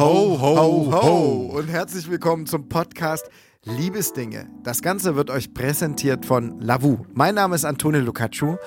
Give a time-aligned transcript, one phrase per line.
[0.00, 3.28] Ho, ho, ho und herzlich willkommen zum Podcast
[3.64, 4.48] Liebesdinge.
[4.62, 7.04] Das Ganze wird euch präsentiert von Lavu.
[7.12, 8.58] Mein Name ist Antonio Lucaccio.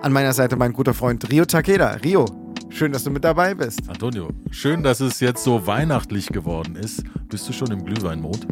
[0.00, 1.90] An meiner Seite mein guter Freund Rio Takeda.
[2.02, 2.24] Rio,
[2.70, 3.80] schön, dass du mit dabei bist.
[3.86, 7.04] Antonio, schön, dass es jetzt so weihnachtlich geworden ist.
[7.28, 8.46] Bist du schon im Glühweinmod?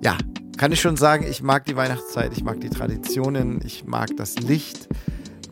[0.00, 0.16] Ja,
[0.58, 4.38] kann ich schon sagen, ich mag die Weihnachtszeit, ich mag die Traditionen, ich mag das
[4.38, 4.88] Licht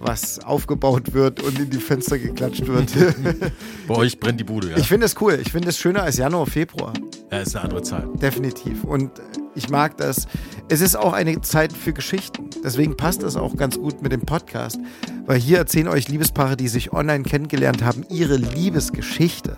[0.00, 2.92] was aufgebaut wird und in die Fenster geklatscht wird.
[3.88, 4.76] Bei euch brennt die Bude, ja?
[4.76, 5.38] Ich finde es cool.
[5.40, 6.92] Ich finde es schöner als Januar, Februar.
[7.30, 8.04] Ja, ist eine andere Zeit.
[8.22, 8.84] Definitiv.
[8.84, 9.10] Und
[9.54, 10.28] ich mag das.
[10.68, 12.48] Es ist auch eine Zeit für Geschichten.
[12.62, 14.78] Deswegen passt das auch ganz gut mit dem Podcast.
[15.26, 19.56] Weil hier erzählen euch Liebespaare, die sich online kennengelernt haben, ihre Liebesgeschichte.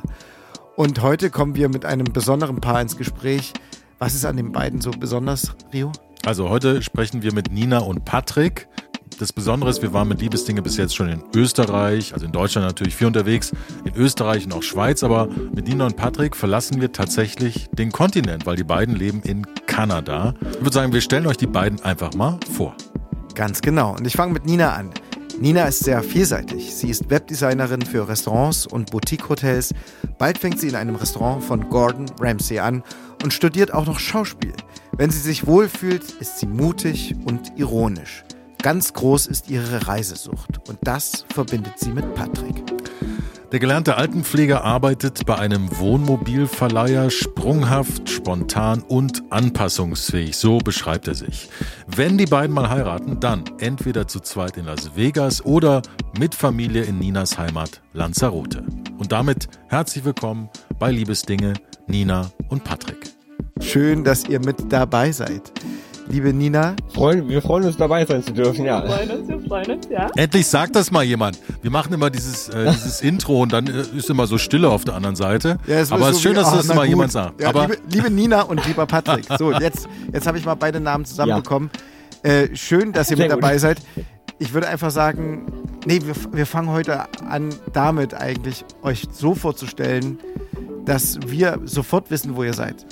[0.76, 3.52] Und heute kommen wir mit einem besonderen Paar ins Gespräch.
[3.98, 5.92] Was ist an den beiden so besonders, Rio?
[6.24, 8.66] Also heute sprechen wir mit Nina und Patrick.
[9.20, 12.66] Das Besondere ist, wir waren mit Liebesdinge bis jetzt schon in Österreich, also in Deutschland
[12.66, 13.52] natürlich viel unterwegs,
[13.84, 18.46] in Österreich und auch Schweiz, aber mit Nina und Patrick verlassen wir tatsächlich den Kontinent,
[18.46, 20.32] weil die beiden leben in Kanada.
[20.52, 22.74] Ich würde sagen, wir stellen euch die beiden einfach mal vor.
[23.34, 23.94] Ganz genau.
[23.94, 24.88] Und ich fange mit Nina an.
[25.38, 26.74] Nina ist sehr vielseitig.
[26.74, 29.74] Sie ist Webdesignerin für Restaurants und Boutique-Hotels.
[30.16, 32.82] Bald fängt sie in einem Restaurant von Gordon Ramsay an
[33.22, 34.54] und studiert auch noch Schauspiel.
[34.96, 38.24] Wenn sie sich wohlfühlt, ist sie mutig und ironisch.
[38.62, 42.62] Ganz groß ist ihre Reisesucht und das verbindet sie mit Patrick.
[43.52, 50.36] Der gelernte Altenpfleger arbeitet bei einem Wohnmobilverleiher sprunghaft, spontan und anpassungsfähig.
[50.36, 51.48] So beschreibt er sich.
[51.86, 55.80] Wenn die beiden mal heiraten, dann entweder zu zweit in Las Vegas oder
[56.18, 58.62] mit Familie in Ninas Heimat Lanzarote.
[58.98, 61.54] Und damit herzlich willkommen bei Liebesdinge,
[61.86, 63.10] Nina und Patrick.
[63.60, 65.50] Schön, dass ihr mit dabei seid
[66.10, 66.74] liebe Nina.
[66.92, 68.82] Freuen, wir freuen uns dabei sein zu dürfen, ja.
[68.82, 70.08] Wir freuen uns, wir freuen uns, ja.
[70.16, 71.38] Endlich sagt das mal jemand.
[71.62, 74.84] Wir machen immer dieses, äh, dieses Intro und dann äh, ist immer so Stille auf
[74.84, 75.58] der anderen Seite.
[75.66, 76.88] Ja, es Aber es ist schön, dass das mal gut.
[76.88, 77.40] jemand sagt.
[77.40, 80.80] Ja, Aber liebe, liebe, Nina und lieber Patrick, so jetzt, jetzt habe ich mal beide
[80.80, 81.70] Namen zusammenbekommen.
[82.24, 82.30] Ja.
[82.30, 83.60] Äh, schön, dass ihr Sehr mit dabei gut.
[83.60, 83.78] seid.
[84.38, 85.46] Ich würde einfach sagen,
[85.86, 90.18] nee, wir, wir fangen heute an damit eigentlich, euch so vorzustellen,
[90.84, 92.86] dass wir sofort wissen, wo ihr seid.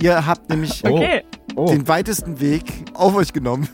[0.00, 1.22] Ihr habt nämlich okay.
[1.56, 1.66] Oh.
[1.66, 3.68] den weitesten Weg auf euch genommen,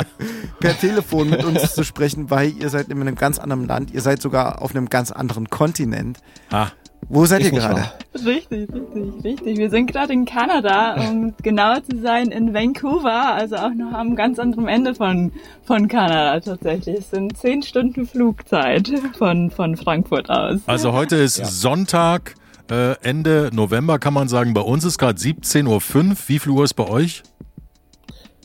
[0.60, 3.92] per Telefon mit uns zu sprechen, weil ihr seid in einem ganz anderen Land.
[3.92, 6.18] Ihr seid sogar auf einem ganz anderen Kontinent.
[6.50, 6.68] Ah.
[7.08, 7.84] Wo seid ihr gerade?
[8.14, 9.58] Richtig, richtig, richtig.
[9.58, 14.16] Wir sind gerade in Kanada, um genauer zu sein, in Vancouver, also auch noch am
[14.16, 15.32] ganz anderen Ende von,
[15.64, 16.98] von Kanada tatsächlich.
[16.98, 20.60] Es sind zehn Stunden Flugzeit von, von Frankfurt aus.
[20.66, 21.44] Also heute ist ja.
[21.44, 22.34] Sonntag,
[22.70, 26.16] äh, Ende November kann man sagen, bei uns ist gerade 17.05 Uhr.
[26.26, 27.22] Wie viel Uhr ist bei euch?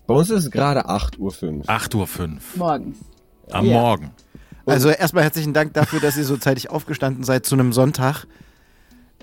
[0.07, 1.31] Bei uns ist es gerade 8.05 Uhr.
[1.66, 2.39] 8.05 Uhr.
[2.56, 2.97] Morgens.
[3.51, 3.73] Am ja.
[3.73, 4.11] Morgen.
[4.66, 8.25] Also erstmal herzlichen Dank dafür, dass ihr so zeitig aufgestanden seid zu einem Sonntag.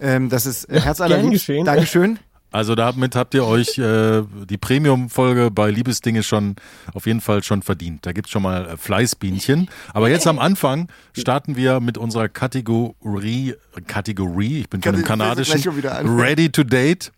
[0.00, 1.50] Ähm, das ist herzallerliebst.
[1.64, 2.18] Dankeschön.
[2.52, 6.56] Also damit habt ihr euch äh, die Premium-Folge bei Liebesdinge schon
[6.92, 8.04] auf jeden Fall schon verdient.
[8.04, 9.68] Da gibt's schon mal äh, Fleißbienchen.
[9.94, 13.54] Aber jetzt am Anfang starten wir mit unserer Kategorie,
[13.86, 17.12] Kategorie, ich bin schon im Kanadischen, Ready to Date.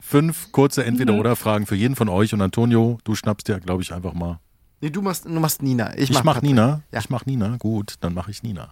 [0.00, 2.34] Fünf kurze Entweder-Oder-Fragen für jeden von euch.
[2.34, 4.40] Und Antonio, du schnappst dir, glaube ich, einfach mal.
[4.82, 5.96] Nee, du machst, du machst Nina.
[5.96, 6.82] Ich, ich mach, Nina.
[6.90, 6.98] Ja.
[6.98, 7.56] Ich mach Nina.
[7.56, 8.70] Gut, dann mache ich Nina.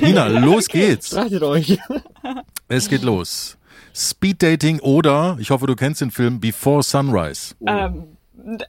[0.00, 1.08] Nina, los geht's.
[1.08, 1.78] Streitet euch.
[2.68, 3.58] Es geht los.
[3.94, 7.54] Speed Dating oder, ich hoffe, du kennst den Film Before Sunrise.
[7.66, 8.16] Ähm,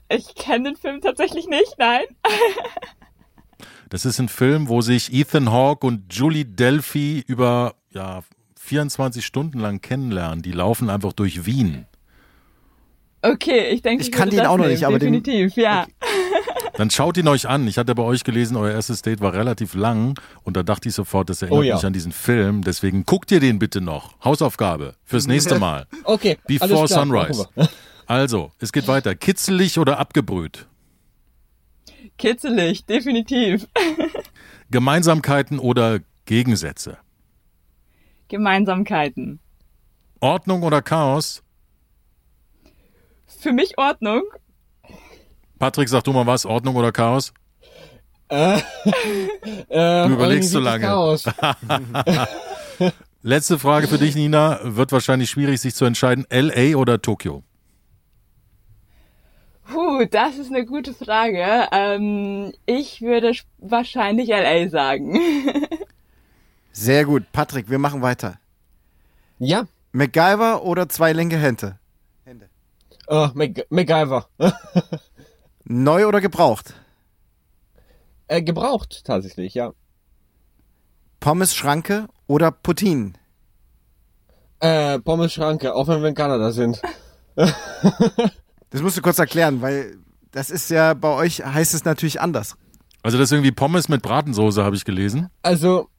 [0.08, 2.04] ich kenne den Film tatsächlich nicht, nein.
[3.90, 8.22] das ist ein Film, wo sich Ethan Hawke und Julie Delphi über ja,
[8.60, 10.42] 24 Stunden lang kennenlernen.
[10.42, 11.86] Die laufen einfach durch Wien.
[13.22, 15.82] Okay, ich denke, ich, ich kann den auch noch nicht, aber definitiv, den, ja.
[15.84, 16.53] Okay.
[16.76, 17.66] Dann schaut ihn euch an.
[17.68, 20.94] Ich hatte bei euch gelesen, euer erstes Date war relativ lang und da dachte ich
[20.94, 21.76] sofort, das erinnert oh ja.
[21.76, 22.62] mich an diesen Film.
[22.62, 24.14] Deswegen guckt ihr den bitte noch.
[24.24, 25.86] Hausaufgabe fürs nächste Mal.
[26.04, 26.38] okay.
[26.46, 27.48] Before Sunrise.
[28.06, 29.14] Also, es geht weiter.
[29.14, 30.66] Kitzelig oder abgebrüht?
[32.18, 33.66] Kitzelig, definitiv.
[34.70, 36.98] Gemeinsamkeiten oder Gegensätze?
[38.28, 39.40] Gemeinsamkeiten.
[40.20, 41.42] Ordnung oder Chaos?
[43.26, 44.22] Für mich Ordnung.
[45.58, 47.32] Patrick, sag du mal was, Ordnung oder Chaos?
[48.28, 48.58] Äh,
[49.68, 50.84] äh, du überlegst zu lange.
[50.84, 51.24] Chaos.
[53.22, 54.60] Letzte Frage für dich, Nina.
[54.62, 56.26] Wird wahrscheinlich schwierig, sich zu entscheiden.
[56.30, 57.42] LA oder Tokio?
[59.66, 61.68] Puh, das ist eine gute Frage.
[61.72, 65.18] Ähm, ich würde wahrscheinlich LA sagen.
[66.72, 67.24] Sehr gut.
[67.32, 68.38] Patrick, wir machen weiter.
[69.38, 69.66] Ja.
[69.92, 71.78] MacGyver oder zwei linke Hände?
[72.24, 72.48] Hände.
[73.06, 74.28] Oh, Mac MacGyver.
[75.64, 76.74] Neu oder gebraucht?
[78.28, 79.72] Äh, gebraucht, tatsächlich, ja.
[81.20, 83.16] Pommes Schranke oder Putin?
[84.60, 86.80] Äh, Pommes Schranke, auch wenn wir in Kanada sind.
[88.70, 89.98] Das musst du kurz erklären, weil
[90.32, 92.56] das ist ja bei euch heißt es natürlich anders.
[93.04, 95.28] Also das ist irgendwie Pommes mit Bratensoße, habe ich gelesen.
[95.42, 95.90] Also,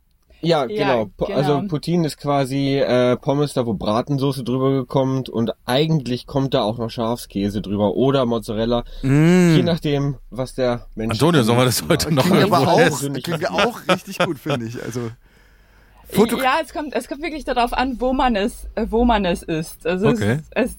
[0.45, 1.11] ja, Ja, genau.
[1.17, 1.37] Po- genau.
[1.37, 6.61] Also Poutine ist quasi äh, Pommes, da wo Bratensoße drüber kommt und eigentlich kommt da
[6.63, 11.13] auch noch Schafskäse drüber oder Mozzarella, je nachdem, was der Mensch.
[11.13, 13.13] Antonio, sollen wir das heute noch Klingt aber auch, essen?
[13.21, 14.81] klingt auch richtig gut, finde ich.
[14.83, 15.11] Also
[16.07, 19.25] Foto ja, es kommt, es kommt wirklich darauf an, wo man es, äh, wo man
[19.25, 19.85] es isst.
[19.87, 20.39] Also Okay.
[20.51, 20.75] es,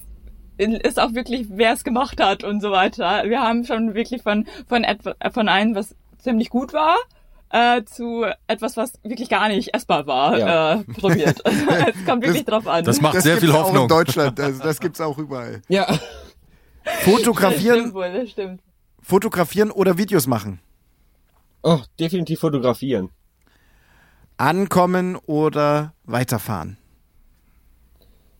[0.57, 3.25] es ist auch wirklich, wer es gemacht hat und so weiter.
[3.27, 6.97] Wir haben schon wirklich von von etwa, von einem, was ziemlich gut war,
[7.51, 10.75] äh, zu etwas, was wirklich gar nicht essbar war, Ja.
[10.75, 11.41] äh, probiert.
[11.45, 12.85] Also, es kommt wirklich drauf an.
[12.85, 13.89] Das macht das sehr viel auch in Hoffnung.
[13.89, 14.39] Deutschland.
[14.41, 15.63] Also das gibt's auch überall.
[15.69, 15.87] Ja,
[16.85, 18.61] das Fotografieren, stimmt wohl, das stimmt.
[19.03, 20.61] fotografieren oder Videos machen.
[21.63, 23.11] oh, definitiv fotografieren.
[24.39, 26.77] Ankommen oder weiterfahren.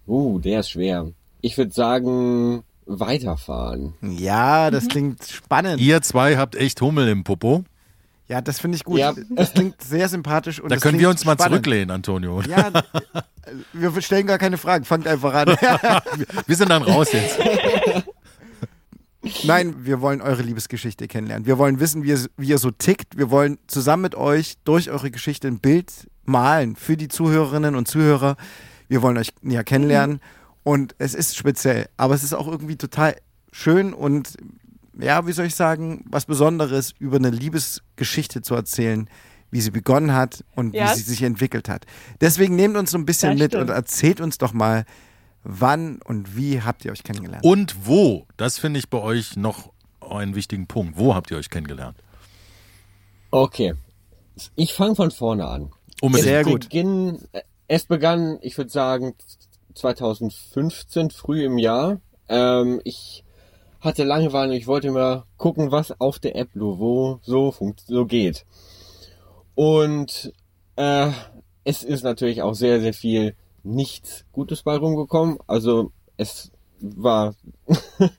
[0.07, 1.11] Uh, der ist schwer.
[1.41, 3.95] Ich würde sagen, weiterfahren.
[4.03, 5.81] Ja, das klingt spannend.
[5.81, 7.65] Ihr zwei habt echt Hummel im Popo.
[8.29, 8.99] Ja, das finde ich gut.
[8.99, 9.15] Ja.
[9.31, 10.61] Das klingt sehr sympathisch.
[10.61, 11.53] Und Da können wir uns mal spannend.
[11.53, 12.43] zurücklehnen, Antonio.
[12.43, 12.83] Ja, äh,
[13.73, 14.85] wir stellen gar keine Fragen.
[14.85, 15.49] Fangt einfach an.
[16.47, 17.39] Wir sind dann raus jetzt.
[19.45, 21.47] Nein, wir wollen eure Liebesgeschichte kennenlernen.
[21.47, 23.17] Wir wollen wissen, wie ihr, wie ihr so tickt.
[23.17, 27.89] Wir wollen zusammen mit euch durch eure Geschichte ein Bild malen für die Zuhörerinnen und
[27.89, 28.37] Zuhörer.
[28.89, 30.21] Wir wollen euch näher kennenlernen.
[30.63, 33.17] Und es ist speziell, aber es ist auch irgendwie total
[33.53, 34.35] schön und
[34.99, 39.09] ja, wie soll ich sagen, was Besonderes über eine Liebesgeschichte zu erzählen,
[39.51, 40.91] wie sie begonnen hat und Ja.
[40.91, 41.87] wie sie sich entwickelt hat.
[42.21, 43.71] Deswegen nehmt uns so ein bisschen Das mit stimmt.
[43.71, 44.85] und erzählt uns doch mal,
[45.45, 47.45] wann und wie habt ihr euch kennengelernt?
[47.45, 48.27] Und wo?
[48.37, 49.71] Das finde ich bei euch noch
[50.01, 50.99] einen wichtigen Punkt.
[50.99, 51.97] Wo habt ihr euch kennengelernt?
[53.31, 53.75] Okay.
[54.55, 55.71] Ich fange von vorne an.
[56.01, 56.27] Unbedingt.
[56.29, 56.61] Sehr es gut.
[56.65, 59.15] Beginn, äh, es begann, ich würde sagen,
[59.75, 62.01] 2015, früh im Jahr.
[62.29, 63.25] Ähm, ich
[63.87, 67.55] hatte Langeweile und ich wollte mal gucken, was auf der App wo so
[67.87, 68.45] so geht.
[69.55, 70.33] Und
[70.75, 71.11] äh,
[71.65, 75.39] es ist natürlich auch sehr, sehr viel nichts Gutes bei rumgekommen.
[75.47, 76.51] Also es
[76.81, 77.35] war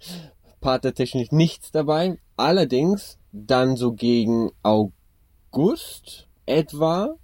[0.62, 2.18] partnertechnisch nichts dabei.
[2.38, 7.16] Allerdings dann so gegen August etwa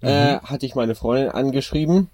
[0.00, 2.10] äh, hatte ich meine Freundin angeschrieben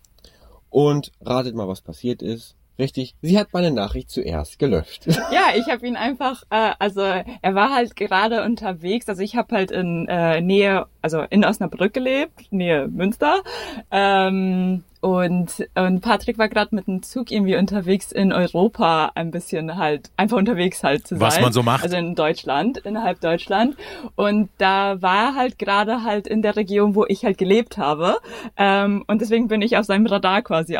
[0.70, 2.56] und ratet mal, was passiert ist.
[2.78, 5.06] Richtig, sie hat meine Nachricht zuerst gelöscht.
[5.32, 9.08] Ja, ich habe ihn einfach, äh, also er war halt gerade unterwegs.
[9.08, 13.42] Also ich habe halt in äh, Nähe, also in Osnabrück gelebt, Nähe Münster.
[13.90, 19.76] Ähm, und, und Patrick war gerade mit dem Zug irgendwie unterwegs in Europa, ein bisschen
[19.76, 21.20] halt, einfach unterwegs halt zu sein.
[21.20, 21.84] Was man so macht.
[21.84, 23.76] Also in Deutschland, innerhalb Deutschland.
[24.14, 28.16] Und da war er halt gerade halt in der Region, wo ich halt gelebt habe.
[28.56, 30.78] Ähm, und deswegen bin ich auf seinem Radar quasi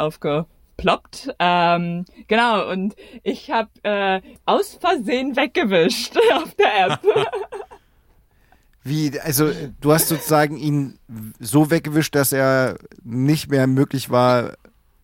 [0.74, 1.34] aufgeploppt.
[1.38, 7.00] Ähm, genau, und ich habe äh, aus Versehen weggewischt auf der App.
[8.86, 9.50] Wie, also
[9.80, 10.98] du hast sozusagen ihn
[11.40, 14.56] so weggewischt, dass er nicht mehr möglich war,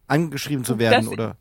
[0.06, 1.36] angeschrieben zu werden, Das- oder?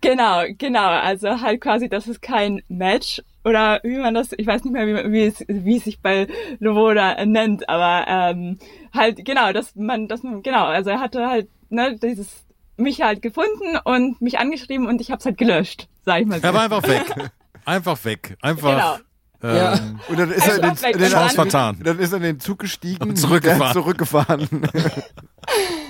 [0.00, 0.86] genau, genau.
[0.86, 4.86] Also halt quasi, das ist kein Match oder wie man das, ich weiß nicht mehr,
[4.86, 6.28] wie, wie, es, wie es sich bei
[6.60, 8.58] Lovoda nennt, aber ähm,
[8.94, 12.45] halt genau, dass man, dass man, genau, also er hatte halt ne, dieses
[12.76, 16.46] mich halt gefunden und mich angeschrieben und ich hab's halt gelöscht, sag ich mal so.
[16.46, 17.30] Er war einfach weg.
[17.64, 18.36] Einfach weg.
[18.42, 19.00] Einfach.
[19.42, 19.74] Ja.
[19.74, 21.78] Ähm, Und dann ist er in den, Chance vertan.
[21.84, 23.72] dann ist er in den Zug gestiegen Und zurückgefahren.
[23.74, 24.48] zurückgefahren.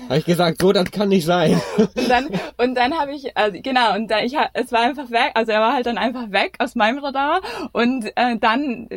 [0.08, 1.60] Habe ich gesagt, so, das kann nicht sein.
[1.78, 5.32] Und dann, und dann habe ich, also, genau, und dann, ich, es war einfach weg,
[5.34, 7.40] also er war halt dann einfach weg aus meinem Radar
[7.72, 8.88] und äh, dann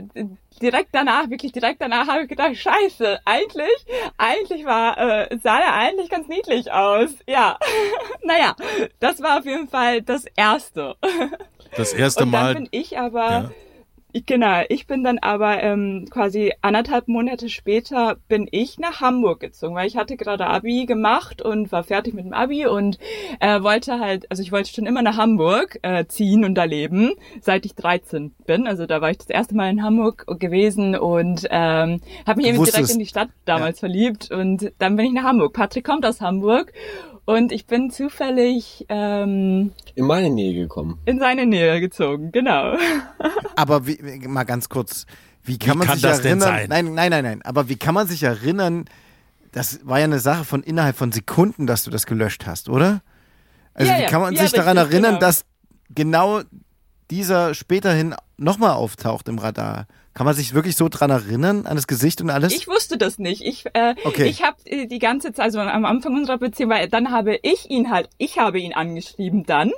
[0.61, 3.85] direkt danach, wirklich direkt danach habe ich gedacht, scheiße, eigentlich,
[4.19, 4.97] eigentlich war,
[5.31, 7.09] äh, sah er eigentlich ganz niedlich aus.
[7.27, 7.57] Ja,
[8.23, 8.55] naja,
[8.99, 10.95] das war auf jeden Fall das Erste.
[11.75, 12.53] das erste Und dann Mal.
[12.55, 13.51] bin ich aber, Ja.
[14.11, 19.39] Ich, genau, ich bin dann aber ähm, quasi anderthalb Monate später bin ich nach Hamburg
[19.39, 22.97] gezogen, weil ich hatte gerade Abi gemacht und war fertig mit dem Abi und
[23.39, 27.11] äh, wollte halt, also ich wollte schon immer nach Hamburg äh, ziehen und da leben,
[27.41, 28.65] seit ich 13 bin.
[28.65, 32.55] Also da war ich das erste Mal in Hamburg gewesen und ähm, habe mich Du
[32.55, 35.53] eben direkt in die Stadt damals verliebt und dann bin ich nach Hamburg.
[35.53, 36.73] Patrick kommt aus Hamburg
[37.35, 40.99] und ich bin zufällig ähm, In meine Nähe gekommen.
[41.05, 42.75] in seine Nähe gezogen, genau.
[43.55, 45.05] Aber wie, mal ganz kurz,
[45.43, 46.47] wie kann Wie man kann sich das denn erinnern?
[46.69, 46.69] sein?
[46.69, 47.41] Nein, nein, nein, nein.
[47.43, 48.85] Aber wie kann man sich erinnern?
[49.51, 53.01] Das war ja eine Sache von innerhalb von Sekunden, dass du das gelöscht hast, oder?
[53.73, 54.07] Also Ja, wie ja.
[54.09, 55.25] kann man Ja, sich daran richtig, erinnern, genau.
[55.25, 55.45] dass
[55.93, 56.41] genau
[57.11, 59.87] dieser späterhin nochmal auftaucht im Radar?
[60.19, 62.51] Kann man sich wirklich so dran erinnern, an das Gesicht und alles?
[62.53, 63.41] Ich wusste das nicht.
[63.41, 64.25] Ich, äh, Okay.
[64.25, 67.89] ich habe die ganze Zeit, also am Anfang unserer Beziehung, weil dann habe ich ihn
[67.89, 69.71] halt, ich habe ihn angeschrieben dann,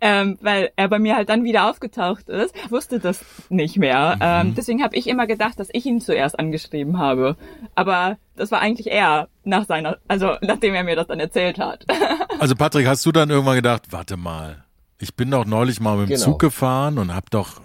[0.00, 2.52] ähm, weil er bei mir halt dann wieder aufgetaucht ist.
[2.64, 4.16] Ich wusste das nicht mehr.
[4.20, 7.36] Ähm, deswegen habe ich immer gedacht, dass ich ihn zuerst angeschrieben habe.
[7.76, 11.84] Aber das war eigentlich er nach seiner, also nachdem er mir das dann erzählt hat.
[12.40, 14.64] Also Patrick, hast du dann irgendwann gedacht, warte mal,
[14.98, 16.24] ich bin doch neulich mal mit dem Genau.
[16.24, 17.60] Zug gefahren und hab doch,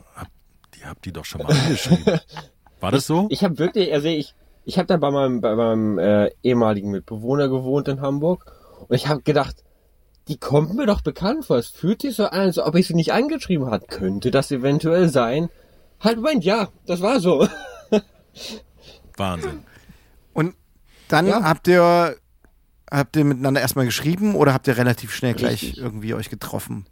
[0.82, 2.20] die habt die doch schon mal angeschrieben.
[2.80, 3.28] War das so?
[3.30, 4.34] Ich habe wirklich, also ich,
[4.66, 8.52] ich habe da bei meinem, bei meinem äh, ehemaligen Mitbewohner gewohnt in Hamburg
[8.88, 9.64] und ich habe gedacht,
[10.28, 11.58] die kommt mir doch bekannt vor.
[11.58, 13.88] Es fühlt sich so an, als ob ich sie nicht angeschrieben hat.
[13.88, 15.50] Könnte das eventuell sein?
[16.00, 17.48] Halt, Moment, ja, das war so.
[19.18, 19.64] Wahnsinn.
[20.34, 20.56] Und
[21.08, 21.44] dann Ja.
[21.44, 22.16] habt ihr
[22.90, 25.78] habt ihr miteinander erstmal geschrieben oder habt ihr relativ schnell gleich Richtig.
[25.80, 26.86] irgendwie euch getroffen?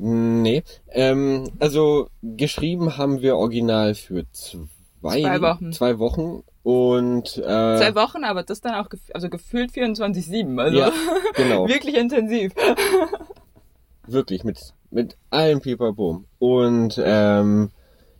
[0.00, 5.72] Nee, ähm, also geschrieben haben wir original für zwei, Zwei Wochen.
[5.72, 7.40] Zwei Wochen und äh,
[7.78, 10.92] Zwei Wochen, aber das dann auch, gef also gefühlt 24-7, also Ja,
[11.34, 11.66] genau.
[11.68, 12.52] wirklich intensiv.
[14.06, 16.24] Wirklich, mit, mit allen Pipapo.
[16.38, 17.70] Und ähm,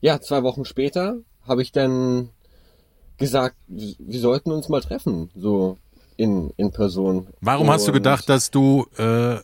[0.00, 1.16] ja, zwei Wochen später
[1.46, 2.28] habe ich dann
[3.16, 5.78] gesagt, wir sollten uns mal treffen, so
[6.16, 7.28] in, in Person.
[7.40, 9.36] Warum hast du Und- gedacht, dass du äh,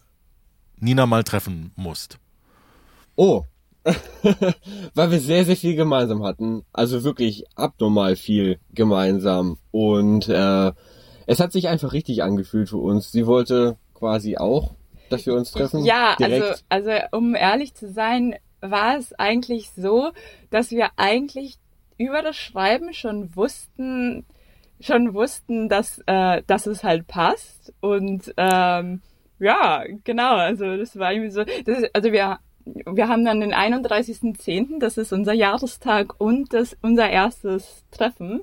[0.78, 2.18] Nina mal treffen musst?
[3.16, 3.44] Oh,
[4.94, 6.64] weil wir sehr, sehr viel gemeinsam hatten.
[6.72, 9.58] Also wirklich abnormal viel gemeinsam.
[9.70, 10.72] Und äh,
[11.26, 13.12] es hat sich einfach richtig angefühlt für uns.
[13.12, 14.74] Sie wollte quasi auch,
[15.10, 15.84] dass wir uns treffen.
[15.84, 16.64] Ja, direkt.
[16.68, 20.12] also, also um ehrlich zu sein, war es eigentlich so,
[20.50, 21.58] dass wir eigentlich
[21.98, 24.24] über das Schreiben schon wussten,
[24.80, 27.72] schon wussten, dass, äh, dass es halt passt.
[27.80, 29.02] Und ähm,
[29.38, 31.42] ja, genau, also das war irgendwie so.
[31.42, 37.08] Ist, also wir, wir haben dann den 31.10., das ist unser Jahrestag und das unser
[37.10, 38.40] erstes Treffen.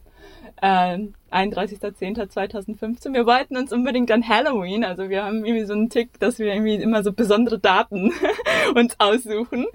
[0.62, 3.14] Äh, 31.10.2015.
[3.14, 6.54] Wir wollten uns unbedingt an Halloween, also wir haben irgendwie so einen Tick, dass wir
[6.54, 8.14] irgendwie immer so besondere Daten
[8.76, 9.66] uns aussuchen.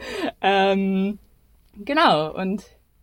[0.41, 1.19] Ähm,
[1.85, 2.63] genau, und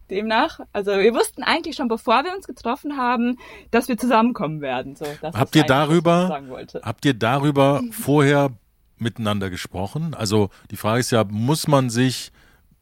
[0.10, 3.38] demnach, also wir wussten eigentlich schon, bevor wir uns getroffen haben,
[3.72, 4.96] dass wir zusammenkommen werden.
[4.96, 6.82] So, Habt ihr darüber- ich sagen wollte.
[6.84, 8.52] Habt ihr darüber vorher
[8.98, 10.14] miteinander gesprochen?
[10.14, 12.32] Also die Frage ist ja, muss man sich,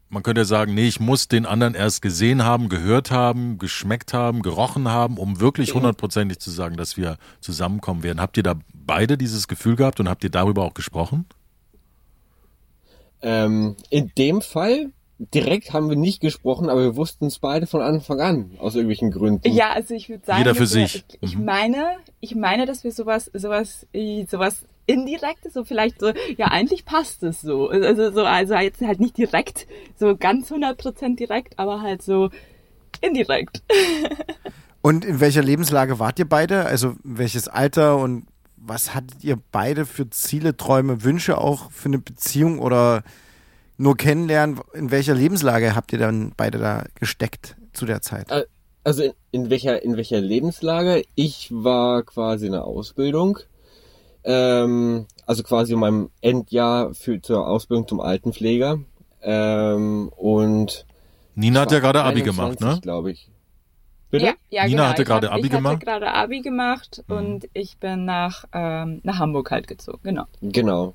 [0.09, 4.13] man könnte ja sagen, nee, ich muss den anderen erst gesehen haben, gehört haben, geschmeckt
[4.13, 8.19] haben, gerochen haben, um wirklich hundertprozentig zu sagen, dass wir zusammenkommen werden.
[8.21, 11.25] Habt ihr da beide dieses Gefühl gehabt und habt ihr darüber auch gesprochen?
[13.21, 17.81] Ähm, in dem Fall direkt haben wir nicht gesprochen, aber wir wussten es beide von
[17.81, 19.47] Anfang an, aus irgendwelchen Gründen.
[19.53, 21.03] Ja, also ich würde sagen, Jeder für sich.
[21.09, 21.45] Ich, ich Mhm.
[21.45, 21.83] meine,
[22.19, 23.85] ich meine, dass wir sowas, sowas,
[24.27, 27.69] sowas indirektes, so vielleicht so, ja, eigentlich passt es so.
[27.69, 32.29] Also so, also jetzt halt nicht direkt, so ganz 100% direkt, aber halt so
[33.01, 33.63] indirekt.
[34.81, 36.65] Und in welcher Lebenslage wart ihr beide?
[36.65, 38.25] Also welches Alter und
[38.57, 43.03] was hattet ihr beide für Ziele, Träume, Wünsche auch für eine Beziehung oder
[43.77, 44.59] nur kennenlernen?
[44.73, 48.31] In welcher Lebenslage habt ihr dann beide da gesteckt zu der Zeit?
[48.31, 48.45] Äh,
[48.83, 51.03] Also in, in welcher in welcher Lebenslage?
[51.13, 53.37] Ich war quasi in der Ausbildung,
[54.23, 58.79] ähm, also quasi in meinem Endjahr für zur Ausbildung zum Altenpfleger
[59.21, 60.85] ähm, und
[61.35, 62.81] Nina hat ja ich gerade Abi 21, gemacht, ne?
[62.81, 63.29] Glaube ich.
[64.09, 64.25] Bitte?
[64.25, 64.89] Ja, ja, Nina genau.
[64.89, 65.75] hatte Ich gerade hab- Abi ich gemacht?
[65.75, 67.15] hatte gerade Abi gemacht Mhm.
[67.15, 70.25] und ich bin nach, ähm, nach Hamburg halt gezogen, genau.
[70.41, 70.93] Genau.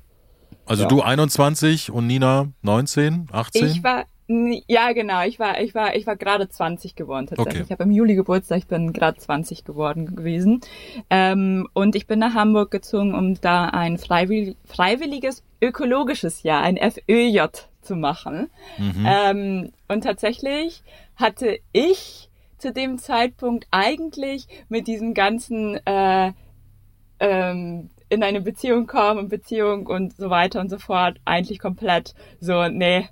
[0.67, 0.89] Also Ja.
[0.89, 3.65] du 21 und Nina 19, 18?
[3.67, 7.55] Ich war, ja genau, ich war, ich war, ich war gerade 20 geworden tatsächlich.
[7.55, 7.63] Okay.
[7.65, 10.61] Ich habe im Juli Geburtstag, ich bin gerade 20 geworden gewesen.
[11.09, 16.77] Ähm, und ich bin nach Hamburg gezogen, um da ein freiwillig, freiwilliges ökologisches Jahr, ein
[16.77, 17.45] FÖJ
[17.81, 18.49] zu machen.
[18.77, 19.05] Mhm.
[19.07, 20.83] Ähm, und tatsächlich
[21.15, 26.33] hatte ich zu dem Zeitpunkt eigentlich mit diesem ganzen äh,
[27.19, 32.13] ähm, in eine Beziehung kommen und Beziehung und so weiter und so fort eigentlich komplett
[32.39, 33.07] so, nee,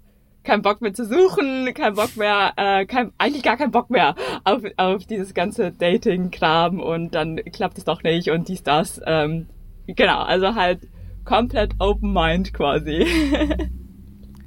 [0.46, 4.16] kein Bock mehr zu suchen, kein Bock mehr, äh, kein, eigentlich gar kein Bock mehr
[4.44, 9.02] auf, auf dieses ganze Dating-Kram und dann klappt es doch nicht und dies, das.
[9.06, 9.48] Ähm,
[9.88, 10.88] genau, also halt
[11.26, 13.08] komplett Open Mind quasi.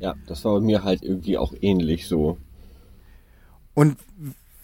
[0.00, 2.38] Ja, das war bei mir halt irgendwie auch ähnlich so.
[3.74, 3.96] Und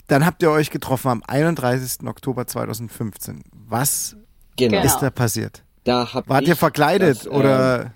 [0.06, 2.06] dann habt ihr euch getroffen am 31.
[2.06, 3.42] Oktober 2015.
[3.52, 4.16] Was
[4.56, 4.82] Genau.
[4.82, 5.62] Ist da passiert?
[5.84, 7.92] Da Wart ihr verkleidet das, äh, oder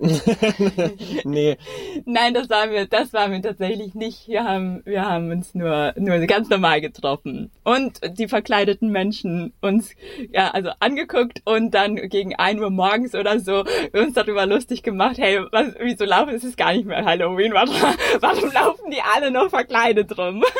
[1.24, 1.56] Nee,
[2.04, 4.28] Nein, das waren wir, das waren wir tatsächlich nicht.
[4.28, 7.50] Wir haben, wir haben uns nur, nur ganz normal getroffen.
[7.64, 9.90] Und die verkleideten Menschen uns,
[10.32, 15.18] ja, also angeguckt und dann gegen ein Uhr morgens oder so uns darüber lustig gemacht,
[15.18, 17.74] hey, was, wieso laufen, es ist gar nicht mehr Halloween, warum,
[18.20, 20.42] warum laufen die alle noch verkleidet rum?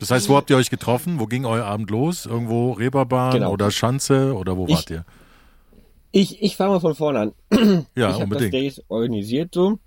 [0.00, 1.20] Das heißt, wo habt ihr euch getroffen?
[1.20, 2.26] Wo ging euer Abend los?
[2.26, 3.52] Irgendwo Reeperbahn Genau.
[3.52, 5.04] oder Schanze oder wo Ich- wart ihr?
[6.14, 7.32] Ich, ich fange mal von vorne an.
[7.96, 8.50] Ja, ich habe das.
[8.50, 9.78] Date organisiert so.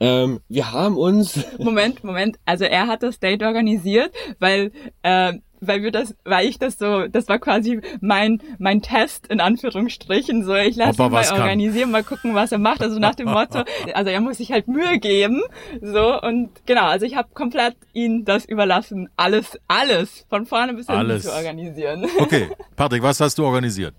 [0.00, 2.38] Ähm, wir haben uns, Moment, Moment.
[2.46, 4.72] Also er hat das Date organisiert, weil,
[5.02, 9.40] äh, weil wir das, weil ich das so, das war quasi mein, mein Test in
[9.40, 10.44] Anführungsstrichen.
[10.44, 11.42] So, ich lasse ihn mal was kann.
[11.42, 12.80] organisieren, mal gucken, was er macht.
[12.80, 15.42] Also nach dem Motto, also er muss sich halt Mühe geben.
[15.82, 20.86] So und genau, also ich habe komplett ihn das überlassen, alles, alles von vorne bis
[20.86, 21.24] hinten Alles.
[21.24, 22.06] zu organisieren.
[22.18, 23.94] Okay, Patrick, was hast du organisiert?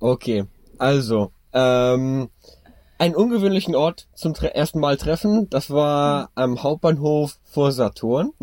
[0.00, 0.44] Okay,
[0.78, 2.30] also, ähm,
[2.98, 8.32] einen ungewöhnlichen Ort zum ersten Mal treffen, das war am Hauptbahnhof vor Saturn.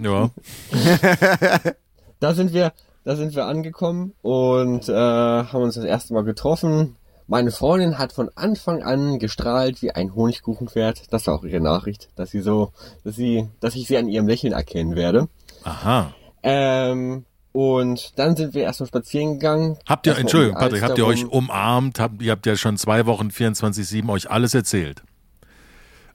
[0.00, 0.30] Ja,
[2.20, 2.72] Da sind wir,
[3.04, 6.96] da sind wir angekommen und äh, haben uns das erste Mal getroffen.
[7.28, 11.12] Meine Freundin hat von Anfang an gestrahlt wie ein Honigkuchenpferd.
[11.12, 12.72] Das war auch ihre Nachricht, dass sie so,
[13.04, 15.28] dass sie, dass ich sie an ihrem Lächeln erkennen werde.
[15.62, 16.12] aha.
[16.42, 17.24] Ähm,
[17.58, 19.78] und dann sind wir erstmal spazieren gegangen.
[19.88, 21.98] Habt ihr, um Entschuldigung, die Patrick, habt ihr euch umarmt?
[21.98, 25.02] Habt, ihr habt ja schon zwei Wochen 24-7 euch alles erzählt.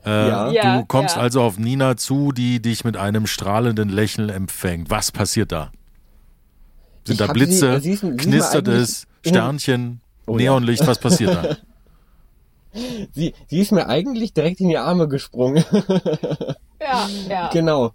[0.06, 0.52] Äh, Ja.
[0.52, 1.22] Ja, du kommst ja.
[1.22, 4.90] also auf Nina zu, die dich mit einem strahlenden Lächeln empfängt.
[4.90, 5.72] Was passiert da?
[7.06, 7.80] Sind Ich da Blitze?
[7.82, 9.06] sie- sie ist- knistert es?
[9.26, 10.00] Sternchen?
[10.28, 10.52] Oh ja.
[10.52, 10.88] Neonlicht?
[10.88, 11.58] Was passiert da?
[13.14, 15.64] Sie, sie ist mir eigentlich direkt in die Arme gesprungen.
[16.82, 17.50] Ja, ja.
[17.50, 17.92] genau.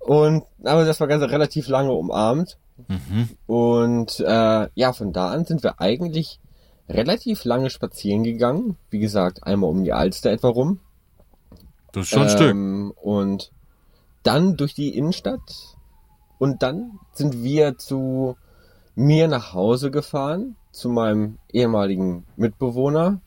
[0.00, 2.58] Und aber das war ganz relativ lange umarmt.
[2.86, 3.28] Mhm.
[3.46, 6.40] Und äh, ja, von da an sind wir eigentlich
[6.88, 8.76] relativ lange spazieren gegangen.
[8.90, 10.80] Wie gesagt, einmal um die Alster etwa rum.
[11.92, 12.50] Das ist schon ein Stück.
[12.50, 13.52] Ähm, Und
[14.22, 15.76] dann durch die Innenstadt.
[16.38, 18.36] Und dann sind wir zu
[18.94, 23.20] mir nach Hause gefahren, zu meinem ehemaligen Mitbewohner.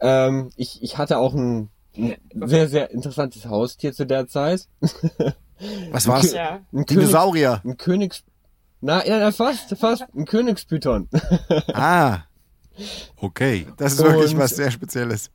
[0.00, 4.68] Ähm, ich, ich hatte auch ein, ein sehr, sehr interessantes Haustier zu der Zeit.
[5.92, 6.32] Was war's?
[6.32, 6.60] Ja.
[6.72, 7.60] Ein, Königs, Dinosaurier.
[7.64, 8.24] ein Königs...
[8.82, 10.04] Na, ja, na, fast, fast.
[10.14, 11.08] Ein Königspython.
[11.72, 12.20] Ah,
[13.20, 13.66] Okay.
[13.76, 15.30] das ist wirklich Und- was sehr Spezielles.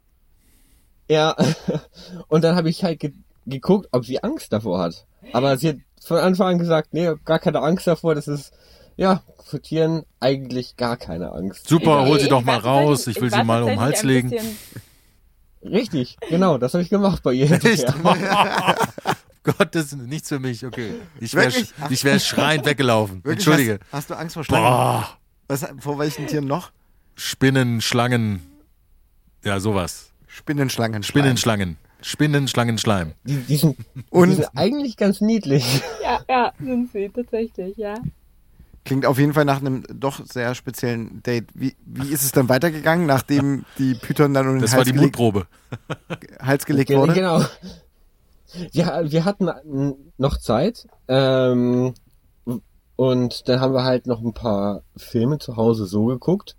[1.10, 1.36] Ja,
[2.28, 3.14] und dann habe ich halt ge
[3.46, 5.06] geguckt, ob sie Angst davor hat.
[5.32, 8.52] Aber sie hat von Anfang an gesagt, nee, gar keine Angst davor, das ist,
[8.98, 11.70] ja, für Tieren eigentlich gar keine Angst.
[11.70, 13.08] Super, hol sie doch mal raus.
[13.08, 14.34] Ich will sie mal um den Hals legen.
[15.64, 17.50] Richtig, genau, das habe ich gemacht bei ihr.
[17.52, 17.86] Echt?
[19.58, 20.66] Gott, das ist nichts für mich.
[20.66, 20.94] Okay.
[21.20, 21.52] Ich wäre
[21.90, 23.18] ich wär schreiend weggelaufen.
[23.24, 23.34] Wirklich?
[23.48, 23.80] Entschuldige.
[23.86, 24.66] Hast, hast du Angst vor Schlangen?
[24.66, 25.18] Boah.
[25.48, 26.72] Was, vor welchen Tieren noch?
[27.16, 28.42] Spinnen, Schlangen.
[29.44, 30.12] Ja, sowas.
[30.28, 31.04] Spinnenschlangen.
[31.04, 31.78] Spinnenschlangen.
[32.02, 33.14] Spinnen, Schlangen, Schleim.
[33.24, 33.78] Die, die, sind,
[34.10, 35.82] Und- die sind eigentlich ganz niedlich.
[36.04, 37.96] Ja, ja, sind sie tatsächlich, ja.
[38.86, 41.48] Klingt auf jeden Fall nach einem doch sehr speziellen Date.
[41.54, 44.86] Wie, wie ist es dann weitergegangen, nachdem die Python dann um den Das war Hals,
[44.88, 45.48] die gelegt, Mutprobe.
[46.42, 47.14] Hals gelegt Ge- wurde?
[47.14, 47.44] Genau.
[48.72, 49.50] Ja, wir hatten
[50.18, 50.88] noch Zeit.
[51.08, 51.94] Ähm,
[52.96, 56.56] und dann haben wir halt noch ein paar Filme zu Hause so geguckt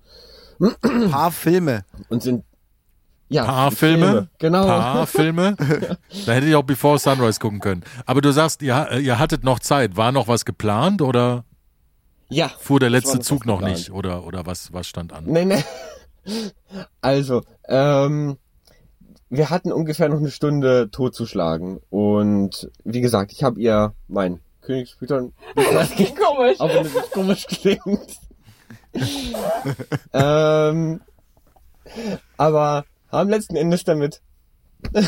[0.83, 1.85] Ein paar Filme.
[2.09, 2.45] und sind
[3.31, 4.29] ja Paar Filme?
[4.39, 4.65] Genau.
[4.67, 5.57] Paar Filme.
[6.27, 7.83] Da hätte ich auch Before Sunrise gucken können.
[8.07, 9.97] Aber du sagst, ihr, ihr hattet noch Zeit.
[9.97, 11.45] War noch was geplant oder
[12.31, 12.49] Ja.
[12.59, 13.77] fuhr der letzte Zug noch geplant.
[13.79, 13.91] nicht?
[13.93, 15.25] Oder, oder was, was stand an?
[15.27, 15.63] Nee, nee.
[17.01, 18.37] Also, ähm,
[19.31, 21.81] wir hatten ungefähr noch eine Stunde totzuschlagen.
[21.91, 26.61] Und wie gesagt, ich habe ihr mein Königspython Komisch.
[26.61, 28.19] auch wenn das komisch klingt.
[30.13, 31.01] ähm,
[32.37, 34.21] aber haben letzten Endes damit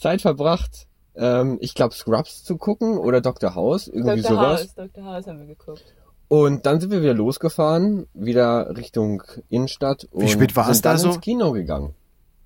[0.00, 3.54] Zeit verbracht, ähm, ich glaube Scrubs zu gucken oder Dr.
[3.54, 4.36] House, irgendwie Dr.
[4.36, 4.60] sowas.
[4.60, 5.04] House, Dr.
[5.04, 5.84] House haben wir geguckt.
[6.28, 10.08] Und dann sind wir wieder losgefahren, wieder Richtung Innenstadt.
[10.10, 11.08] und spät war es sind da dann so?
[11.08, 11.94] ins Kino gegangen.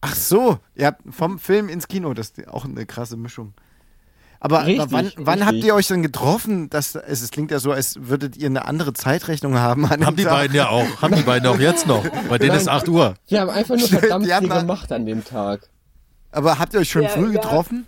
[0.00, 3.52] Ach so, ihr habt vom Film ins Kino, das ist auch eine krasse Mischung.
[4.40, 6.70] Aber, Richtig, aber wann, wann habt ihr euch denn getroffen?
[6.70, 9.90] Das, es, es klingt ja so, als würdet ihr eine andere Zeitrechnung haben.
[9.90, 10.32] Haben die Tag.
[10.32, 11.02] beiden ja auch.
[11.02, 12.04] Haben die beiden auch jetzt noch.
[12.28, 12.60] Bei denen Nein.
[12.60, 13.14] ist 8 Uhr.
[13.26, 15.68] Wir haben einfach nur verdammt die viel gemacht an dem Tag.
[16.30, 17.40] Aber habt ihr euch schon Ja, früh ja.
[17.40, 17.86] getroffen?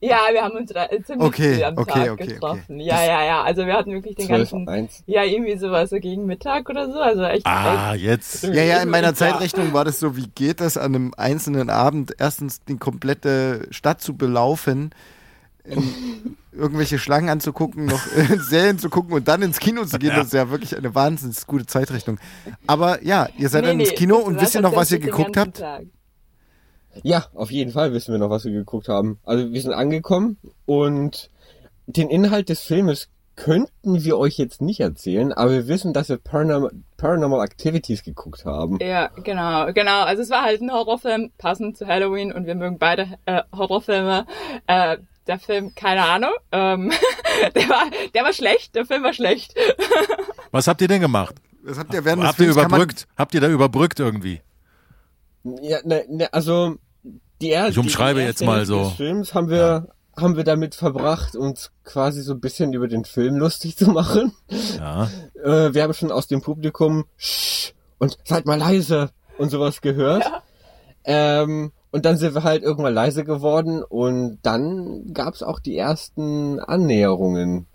[0.00, 2.80] Ja, wir haben uns re- ziemlich Okay, früh am okay, Tag okay, getroffen.
[2.80, 3.42] Ja, ja, ja.
[3.42, 4.68] Also wir hatten wirklich den 12, ganzen.
[4.68, 5.02] 1.
[5.06, 6.98] Ja, irgendwie sowas so gegen Mittag oder so.
[7.00, 7.46] Also echt.
[7.46, 8.42] Ah, echt jetzt.
[8.44, 9.14] Ja, ja, in meiner Ja.
[9.14, 14.02] Zeitrechnung war das so, wie geht das an einem einzelnen Abend, erstens die komplette Stadt
[14.02, 14.90] zu belaufen,
[16.52, 20.10] irgendwelche Schlangen anzugucken, noch äh, Serien zu gucken und dann ins Kino zu gehen.
[20.10, 20.16] Ja.
[20.18, 22.18] Das ist ja wirklich eine wahnsinnig gute Zeitrechnung.
[22.66, 25.36] Aber ja, ihr seid Nee, dann ins Kino und wisst ihr noch, was ihr geguckt
[25.36, 25.58] habt?
[25.58, 25.84] Tag.
[27.02, 29.18] Ja, auf jeden Fall wissen wir noch, was wir geguckt haben.
[29.24, 31.30] Also wir sind angekommen und
[31.86, 36.18] den Inhalt des Filmes könnten wir euch jetzt nicht erzählen, aber wir wissen, dass wir
[36.18, 38.78] Paranormal, Paranormal Activities geguckt haben.
[38.80, 40.02] Ja, genau, genau.
[40.02, 44.26] Also es war halt ein Horrorfilm, passend zu Halloween und wir mögen beide äh, Horrorfilme.
[44.66, 46.92] Äh, der Film, keine Ahnung, ähm,
[47.54, 49.54] der war, der war schlecht, der Film war schlecht.
[50.50, 51.36] Was habt ihr denn gemacht?
[51.64, 53.06] Das habt ihr während des Habt ihr überbrückt?
[53.16, 54.42] Habt ihr da überbrückt irgendwie?
[55.62, 56.76] Ja, ne, ne, also
[57.44, 58.84] die er Ich umschreibe die jetzt erste mal so.
[58.84, 63.04] Des Films haben wir haben wir damit verbracht, uns quasi so ein bisschen über den
[63.04, 64.32] Film lustig zu machen.
[64.78, 65.08] Ja.
[65.44, 67.04] Äh, wir haben schon aus dem Publikum
[67.98, 70.24] und seid mal leise und sowas gehört.
[71.04, 76.60] Ähm, und dann sind wir halt irgendwann leise geworden und dann gab's auch die ersten
[76.60, 77.66] Annäherungen.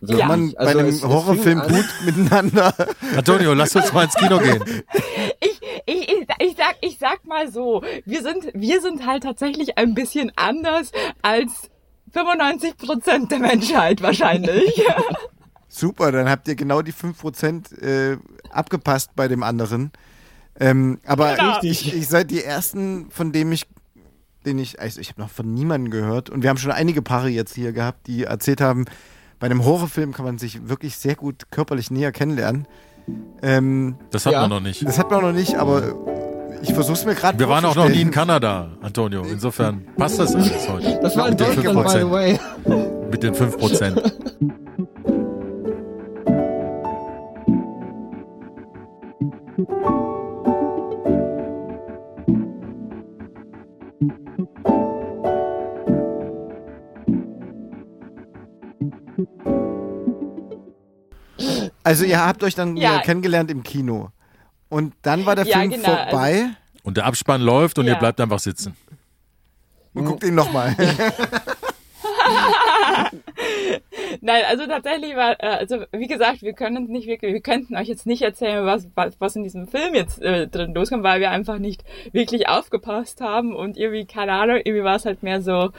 [0.00, 0.18] Ja.
[0.18, 2.72] Kann man Also bei einem es- es Horrorfilm gut miteinander.
[3.16, 4.62] Antonio, lass uns mal ins Kino gehen.
[5.40, 9.94] Ich, ich, ich, sag, ich sag mal so, wir sind, wir sind halt tatsächlich ein
[9.94, 11.70] bisschen anders als
[12.12, 14.82] 95 Prozent der Menschheit wahrscheinlich.
[15.68, 18.16] Super, dann habt ihr genau die 5% äh,
[18.50, 19.92] abgepasst bei dem anderen.
[20.58, 21.58] Ähm, aber Genau.
[21.62, 23.66] ich, ich seid die ersten, von dem ich,
[24.46, 27.28] den ich, also ich habe noch von niemandem gehört und wir haben schon einige Paare
[27.28, 28.86] jetzt hier gehabt, die erzählt haben,
[29.38, 32.66] bei einem Horrorfilm kann man sich wirklich sehr gut körperlich näher kennenlernen.
[33.42, 34.40] Ähm, Das hat Ja.
[34.40, 34.84] man noch nicht.
[34.86, 35.94] das hat man noch nicht, aber
[36.62, 39.22] ich versuch's mir gerade Wir waren auch noch nie in Kanada, Antonio.
[39.22, 40.98] Insofern passt das alles heute.
[41.02, 42.10] Das war in Mit den Deutschland, by the 5%.
[42.10, 42.38] way.
[43.10, 44.12] Mit den 5%.
[61.84, 63.00] Also ihr habt euch dann Ja.
[63.00, 64.10] kennengelernt im Kino.
[64.68, 66.46] Und dann war der Ja, Film genau, also- vorbei
[66.82, 67.98] Und der Abspann läuft und ihr Ja.
[67.98, 68.76] bleibt einfach sitzen.
[69.94, 70.76] und guckt ihn nochmal.
[74.20, 77.88] Nein, also tatsächlich war, äh, also wie gesagt, wir können nicht wirklich, wir könnten euch
[77.88, 81.30] jetzt nicht erzählen, was, was, was in diesem Film jetzt äh, drin loskommt, weil wir
[81.30, 85.70] einfach nicht wirklich aufgepasst haben und irgendwie, keine Ahnung, irgendwie war es halt mehr so,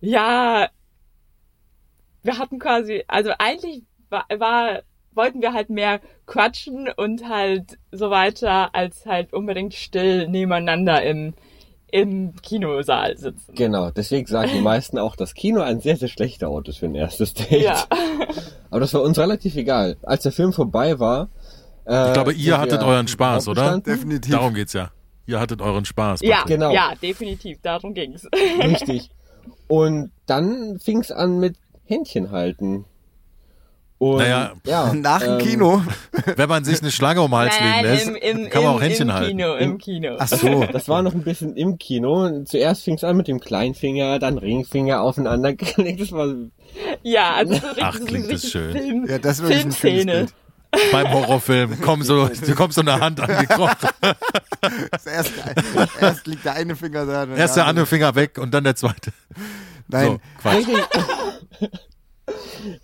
[0.00, 0.68] ja,
[2.22, 4.80] wir hatten quasi, also eigentlich war, war
[5.14, 11.34] wollten wir halt mehr quatschen und halt so weiter, als halt unbedingt still nebeneinander im,
[11.90, 13.54] im Kinosaal sitzen.
[13.54, 16.86] Genau, deswegen sagen die meisten auch, dass Kino ein sehr, sehr schlechter Ort ist für
[16.86, 17.62] ein erstes Date.
[17.62, 17.84] Ja.
[18.70, 19.96] Aber das war uns relativ egal.
[20.02, 21.28] Als der Film vorbei war.
[21.86, 23.80] Äh, Ich glaube, ihr hattet euren Spaß, oder?
[23.80, 24.32] Definitiv.
[24.32, 24.90] Darum geht's ja.
[25.26, 26.20] Ihr hattet euren Spaß.
[26.22, 26.58] Ja, Patrick.
[26.58, 26.72] Genau.
[26.72, 28.26] ja, definitiv, darum ging's.
[28.62, 29.10] Richtig.
[29.68, 32.84] Und dann fing es an mit Händchen halten.
[34.00, 35.82] Und, Naja, ja, Nach dem ähm, Kino.
[36.36, 38.78] Wenn man sich eine Schlange um den Hals legen lässt, im, im, kann man im,
[38.78, 39.36] auch Händchen im halten.
[39.36, 40.16] Kino, im Kino.
[40.18, 40.64] Ach so.
[40.72, 42.42] Das war noch ein bisschen im Kino.
[42.44, 46.00] Zuerst fing es an mit dem Kleinfinger, dann Ringfinger aufeinander gelegt.
[46.00, 46.28] Das war
[47.02, 48.72] Ja, also so richtig, Ach, so klingt das richtig schön.
[48.72, 50.34] Film, Ja, das ist wirklich ein schönes.
[50.92, 53.90] Beim Horrorfilm kommt so, du kommst so eine Hand angekrochen.
[55.04, 55.32] Erst,
[56.00, 57.26] erst liegt der eine Finger da.
[57.26, 57.82] dann Erst der andere.
[57.82, 59.12] andere Finger weg und dann der zweite.
[59.88, 60.66] Nein, So, Quatsch.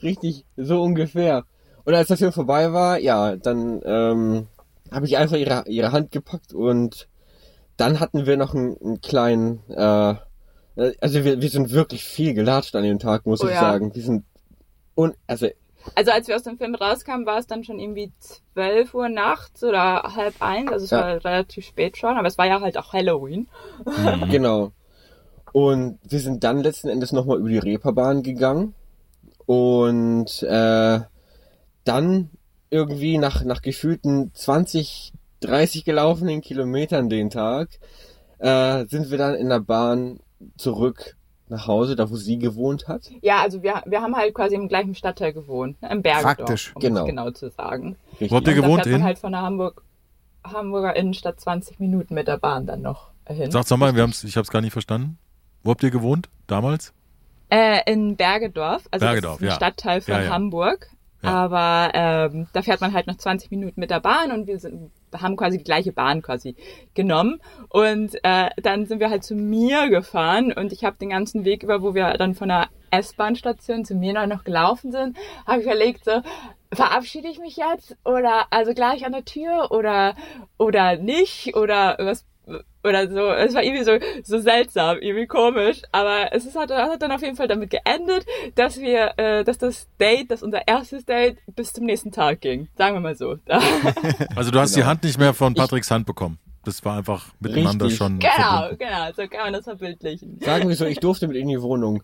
[0.03, 1.45] Richtig, so ungefähr.
[1.85, 4.47] Und als der Film vorbei war, ja, dann ähm,
[4.91, 7.09] habe ich einfach ihre, ihre Hand gepackt und
[7.77, 10.15] dann hatten wir noch einen, einen kleinen, äh,
[11.01, 13.61] also wir, wir sind wirklich viel gelatscht an dem Tag, muss Oh ich ja.
[13.61, 13.95] sagen.
[13.95, 14.25] Wir sind
[14.95, 15.47] und also
[15.95, 18.13] Also als wir aus dem Film rauskamen, war es dann schon irgendwie
[18.55, 20.73] 12 Uhr nachts oder halb eins.
[20.73, 21.01] Also es Ja.
[21.01, 23.49] war relativ spät schon, aber es war ja halt auch Halloween.
[23.85, 24.31] Mhm.
[24.31, 24.73] Genau.
[25.53, 28.75] Und wir sind dann letzten Endes nochmal über die Reeperbahn gegangen.
[29.47, 31.01] Und äh,
[31.85, 32.31] dann
[32.71, 37.69] irgendwie nach, nach gefühlten 20, 30 gelaufenen Kilometern den Tag
[38.39, 40.19] äh, sind wir dann in der Bahn
[40.57, 41.17] zurück
[41.49, 43.09] nach Hause, da wo sie gewohnt hat.
[43.23, 46.73] Ja, also wir, wir haben halt quasi im gleichen Stadtteil gewohnt, ne, im Bergedorf, Praktisch.
[46.75, 47.01] um Genau.
[47.03, 47.97] es genau zu sagen.
[48.13, 48.33] Richtig.
[48.33, 49.07] Wo habt ihr Und da gewohnt fährt man in?
[49.07, 49.83] halt von der Hamburg,
[50.43, 53.53] Hamburger Innenstadt 20 Minuten mit der Bahn dann noch hin.
[53.53, 55.19] Sag's nochmal, wir haben's, ich hab's gar nicht verstanden.
[55.63, 56.93] Wo habt ihr gewohnt damals?
[57.49, 59.53] Äh, in Bergedorf, also Bergedorf, ein ja.
[59.53, 60.31] Stadtteil von Ja, ja.
[60.31, 60.89] Hamburg.
[61.23, 64.93] Aber ähm, da fährt man halt noch 20 Minuten mit der Bahn und wir sind,
[65.13, 66.55] haben quasi die gleiche Bahn quasi
[66.95, 67.41] genommen.
[67.69, 71.65] Und äh, dann sind wir halt zu mir gefahren und ich habe den ganzen Weg
[71.65, 76.05] über, wo wir dann von der S-Bahn-Station zu mir noch gelaufen sind, habe ich überlegt
[76.05, 76.23] so,
[76.73, 80.15] verabschiede ich mich jetzt oder also gleich an der Tür oder
[80.59, 82.25] oder nicht oder was
[82.85, 83.31] oder so.
[83.33, 85.83] Es war irgendwie so, so seltsam, irgendwie komisch.
[85.93, 89.59] Aber es ist halt, hat dann auf jeden Fall damit geendet, dass wir, äh, dass
[89.59, 92.69] das Date, dass unser erstes Date bis zum nächsten Tag ging.
[92.77, 93.37] Sagen wir mal so.
[94.37, 94.91] Also du hast die Genau.
[94.91, 96.39] Hand nicht mehr von Patricks Hand bekommen.
[96.65, 97.99] Das war einfach miteinander Richtig.
[97.99, 98.79] schon genau, verbunden.
[98.79, 99.07] genau.
[99.17, 100.41] So kann man das verbildlichen.
[100.41, 102.03] Sagen wir so, ich durfte mit in die Wohnung.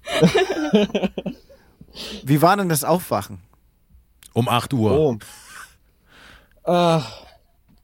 [2.25, 3.41] wie war denn das Aufwachen?
[4.35, 4.99] Um 8 Uhr.
[4.99, 5.17] Oh.
[6.65, 7.03] Ah,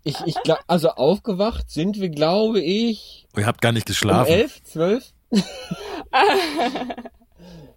[0.09, 4.33] ich, ich glaub, also aufgewacht sind wir, glaube ich, Ihr habt gar nicht um geschlafen.
[4.33, 5.12] elf, zwölf.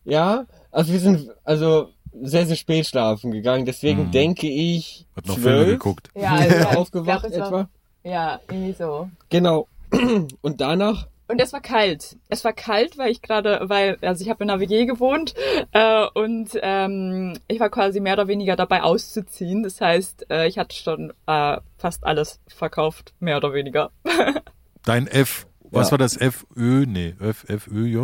[0.04, 1.89] Ja, also wir sind also
[2.22, 3.65] sehr, sehr spät schlafen gegangen.
[3.65, 4.12] Deswegen Hm.
[4.12, 6.10] denke ich, Hab noch Filme zwölf geguckt.
[6.15, 7.70] Ja, also, aufgewacht glaub, es war- etwa.
[8.04, 9.10] Ja, irgendwie so.
[9.30, 9.67] Genau.
[10.41, 12.17] Und danach, Und es war kalt.
[12.28, 15.34] Es war kalt, weil ich gerade, weil, also ich habe in einer WG gewohnt
[15.72, 19.63] äh, und ähm, ich war quasi mehr oder weniger dabei auszuziehen.
[19.63, 23.91] Das heißt, äh, ich hatte schon äh, fast alles verkauft, mehr oder weniger.
[24.84, 25.91] Dein F, was Ja.
[25.91, 26.17] war das?
[26.17, 26.86] FÖ?
[26.86, 27.98] Nee, F, FÖJ?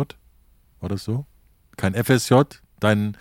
[0.80, 1.26] War das so?
[1.76, 2.34] Kein FSJ?
[2.80, 3.16] Dein,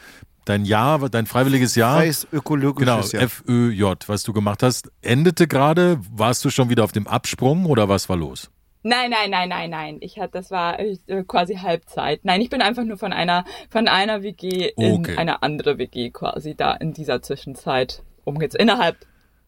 [0.46, 1.98] dein Jahr, dein freiwilliges Jahr?
[1.98, 3.28] Freies Genau, ökologisches Jahr.
[3.28, 6.00] FÖJ, was du gemacht hast, endete gerade.
[6.12, 8.50] Warst du schon wieder auf dem Absprung oder was war los?
[8.88, 9.98] Nein, nein, nein, nein, nein.
[10.00, 10.96] Ich hatte, das war äh,
[11.28, 12.22] quasi Halbzeit.
[12.24, 15.18] Nein, ich bin einfach nur von einer von einer WG in Okay.
[15.18, 18.64] eine andere WG quasi da in dieser Zwischenzeit umgezogen.
[18.64, 18.96] Innerhalb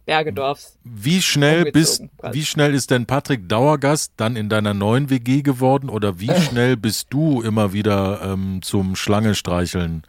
[0.05, 0.77] Bergedorfs.
[0.83, 2.37] Wie schnell bist, quasi.
[2.39, 6.75] wie schnell ist denn Patrick Dauergast dann in deiner neuen WG geworden oder wie schnell
[6.75, 10.03] bist du immer wieder ähm, zum Schlange streicheln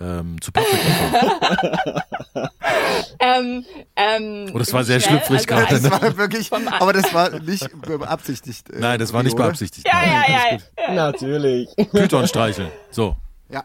[0.00, 2.02] ähm, zu Patrick gekommen?
[3.18, 3.64] Ähm,
[3.96, 5.90] ähm, Oh, das war sehr schnell, schlüpfrig also gerade, Das ne?
[5.90, 8.68] war wirklich, aber das war nicht beabsichtigt.
[8.70, 9.44] äh, Nein, das war nicht oder?
[9.44, 9.86] beabsichtigt.
[9.86, 10.58] Ja, ja, ja.
[10.88, 10.94] Ja.
[10.94, 11.74] natürlich.
[11.76, 11.90] gut.
[11.92, 12.70] Python streicheln.
[12.90, 13.16] So.
[13.50, 13.64] Ja.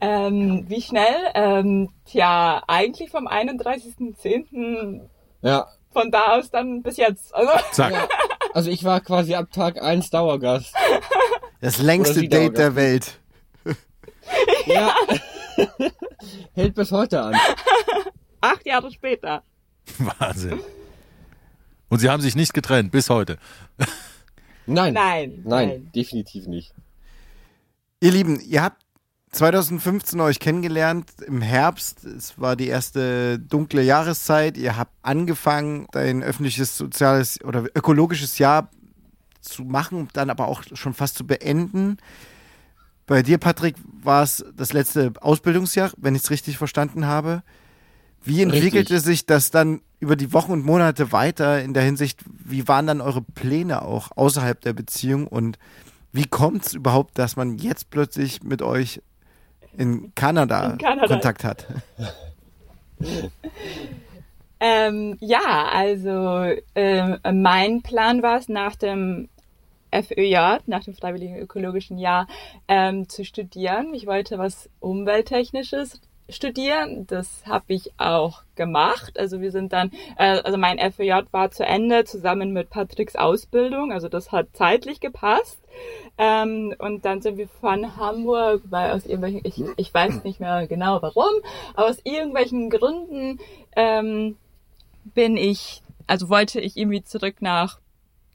[0.00, 1.14] Ähm, wie schnell?
[1.34, 5.00] Ähm, tja, eigentlich vom 31.10.
[5.42, 5.66] Ja.
[5.92, 7.34] von da aus dann bis jetzt.
[7.34, 7.92] Also, Zack.
[7.92, 8.08] ja.
[8.54, 10.74] Also ich war quasi ab Tag eins Dauergast.
[11.62, 12.58] Das längste Date Dauergast.
[12.58, 13.18] der Welt.
[14.66, 14.94] Ja.
[16.54, 17.34] Hält bis heute an.
[18.40, 19.42] acht Jahre später.
[19.98, 20.60] Wahnsinn.
[21.88, 23.38] Und sie haben sich nicht getrennt bis heute.
[24.66, 24.94] Nein.
[24.94, 25.42] Nein.
[25.44, 26.74] Nein, definitiv nicht.
[28.00, 28.82] Ihr Lieben, ihr habt
[29.32, 32.04] 2015 euch kennengelernt im Herbst.
[32.04, 34.56] Es war die erste dunkle Jahreszeit.
[34.56, 38.70] Ihr habt angefangen, ein öffentliches, soziales oder ökologisches Jahr
[39.40, 41.98] zu machen, dann aber auch schon fast zu beenden.
[43.06, 47.42] Bei dir, Patrick, war es das letzte Ausbildungsjahr, wenn ich es richtig verstanden habe.
[48.22, 49.02] Wie entwickelte Richtig.
[49.02, 53.00] sich das dann über die Wochen und Monate weiter in der Hinsicht, wie waren dann
[53.00, 55.58] eure Pläne auch außerhalb der Beziehung und
[56.12, 59.00] wie kommt es überhaupt, dass man jetzt plötzlich mit euch
[59.76, 61.06] in Kanada, In Kanada.
[61.06, 61.66] Kontakt hat?
[64.58, 69.28] Ähm, ja, also ähm, mein Plan war es nach dem
[70.02, 72.26] FÖJ, nach dem Freiwilligen Ökologischen Jahr,
[72.68, 73.94] ähm, zu studieren.
[73.94, 77.06] Ich wollte was Umwelttechnisches studieren.
[77.06, 79.18] Das habe ich auch gemacht.
[79.18, 83.92] Also wir sind dann, äh, also mein FÖJ war zu Ende zusammen mit Patricks Ausbildung.
[83.92, 85.58] Also das hat zeitlich gepasst.
[86.18, 90.66] Ähm, und dann sind wir von Hamburg, weil aus irgendwelchen, ich, ich weiß nicht mehr
[90.66, 91.32] genau warum,
[91.74, 93.38] aber aus irgendwelchen Gründen
[93.76, 94.36] ähm,
[95.14, 97.78] bin ich, also wollte ich irgendwie zurück nach,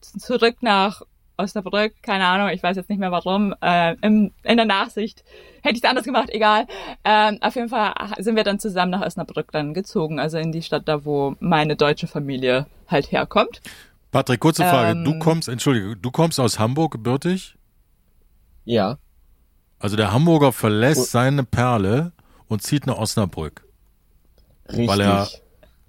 [0.02, 1.02] zurück nach
[1.42, 5.24] Osnabrück, keine Ahnung, ich weiß jetzt nicht mehr warum, äh, im, in der Nachsicht
[5.62, 6.68] hätte ich es anders gemacht, egal.
[7.04, 10.62] Ähm, auf jeden Fall sind wir dann zusammen nach Osnabrück dann gezogen, also in die
[10.62, 13.62] Stadt da, wo meine deutsche Familie halt herkommt.
[14.12, 14.92] Patrick, kurze Frage.
[15.00, 17.56] Ähm, du kommst, entschuldige, du kommst aus Hamburg gebürtig?
[18.66, 18.98] Ja.
[19.80, 22.12] Also der Hamburger verlässt seine Perle
[22.48, 23.64] und zieht nach Osnabrück.
[24.70, 24.88] Richtig.
[24.88, 25.28] Weil er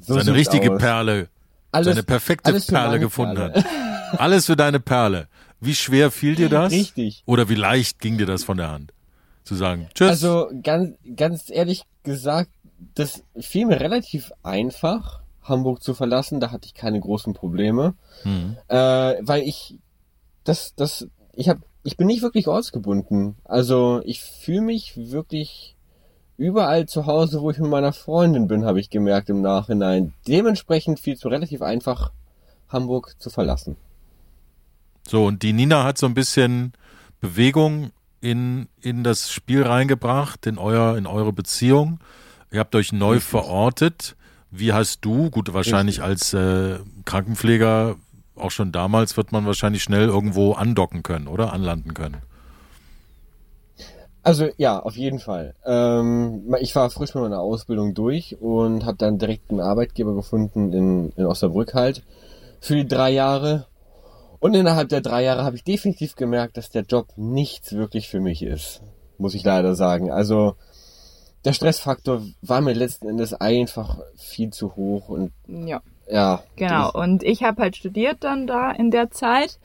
[0.01, 0.79] So seine richtige aus.
[0.79, 1.29] Perle,
[1.73, 3.55] Alles, seine perfekte Perle gefunden Perle.
[3.55, 4.21] hat.
[4.21, 5.29] Alles für deine Perle.
[5.63, 6.73] Wie schwer fiel dir das?
[6.73, 7.23] Richtig.
[7.25, 8.93] Oder wie leicht ging dir das von der Hand?
[9.45, 10.09] Zu sagen, tschüss.
[10.09, 12.51] Also ganz, ganz ehrlich gesagt,
[12.97, 16.41] das fiel mir relativ einfach, Hamburg zu verlassen.
[16.41, 17.95] Da hatte ich keine großen Probleme,
[18.25, 18.57] hm.
[18.67, 18.77] äh,
[19.21, 19.79] weil ich
[20.43, 23.37] das, das, ich habe, ich bin nicht wirklich ortsgebunden.
[23.45, 25.77] Also ich fühle mich wirklich
[26.37, 30.13] überall zu Hause, wo ich mit meiner Freundin bin, habe ich gemerkt im Nachhinein.
[30.27, 32.11] Dementsprechend fiel es mir relativ einfach,
[32.69, 33.77] Hamburg zu verlassen.
[35.07, 36.73] So, und die Nina hat so ein bisschen
[37.21, 41.99] Bewegung in, in das Spiel reingebracht, in, euer, in eure Beziehung.
[42.51, 43.31] Ihr habt euch neu Richtig.
[43.31, 44.17] verortet.
[44.51, 47.97] Wie hast du, gut, wahrscheinlich als äh, Krankenpfleger,
[48.37, 51.53] auch schon damals wird man wahrscheinlich schnell irgendwo andocken können, oder?
[51.53, 52.19] Anlanden können.
[54.23, 55.55] Also ja, auf jeden Fall.
[55.65, 60.73] Ähm, ich war frisch mit meiner Ausbildung durch und habe dann direkt einen Arbeitgeber gefunden
[60.73, 62.03] in, in Osnabrück halt
[62.61, 63.67] für die drei Jahre.
[64.43, 68.19] Und innerhalb der drei Jahre habe ich definitiv gemerkt, dass der Job nichts wirklich für
[68.19, 68.83] mich ist,
[69.17, 70.11] muss ich leider sagen.
[70.11, 70.57] Also
[71.45, 75.81] der Stressfaktor war mir letzten Endes einfach viel zu hoch und Ja.
[76.09, 76.43] ja.
[76.57, 79.61] Genau, und ich habe halt studiert dann da in der Zeit.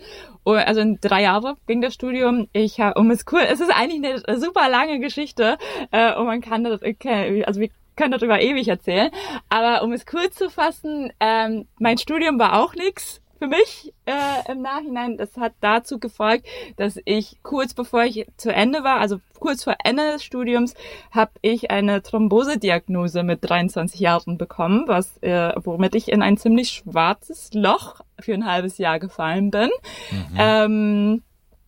[0.45, 2.47] Oh, Also in drei Jahre ging das Studium.
[2.53, 5.57] Ich habe, um es cool, es ist eigentlich eine super lange Geschichte
[5.89, 9.09] äh, und man kann das, okay, also wir können darüber ewig erzählen.
[9.49, 13.21] Aber um es kurz zu fassen, ähm, mein Studium war auch nix.
[13.37, 18.53] Für mich äh, im Nachhinein, das hat dazu gefolgt, dass ich kurz bevor ich zu
[18.53, 20.73] Ende war, also kurz vor Ende des Studiums,
[21.11, 26.69] habe ich eine Thrombosediagnose mit 23 Jahren bekommen, was äh, womit ich in ein ziemlich
[26.69, 29.69] schwarzes Loch für ein halbes Jahr gefallen bin.
[30.11, 30.37] Mhm.
[30.37, 31.23] Ähm,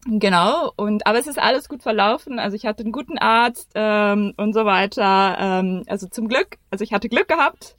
[0.05, 2.39] Genau, und aber es ist alles gut verlaufen.
[2.39, 5.37] Also ich hatte einen guten Arzt ähm, und so weiter.
[5.39, 7.75] Ähm, also zum Glück, also ich hatte Glück gehabt.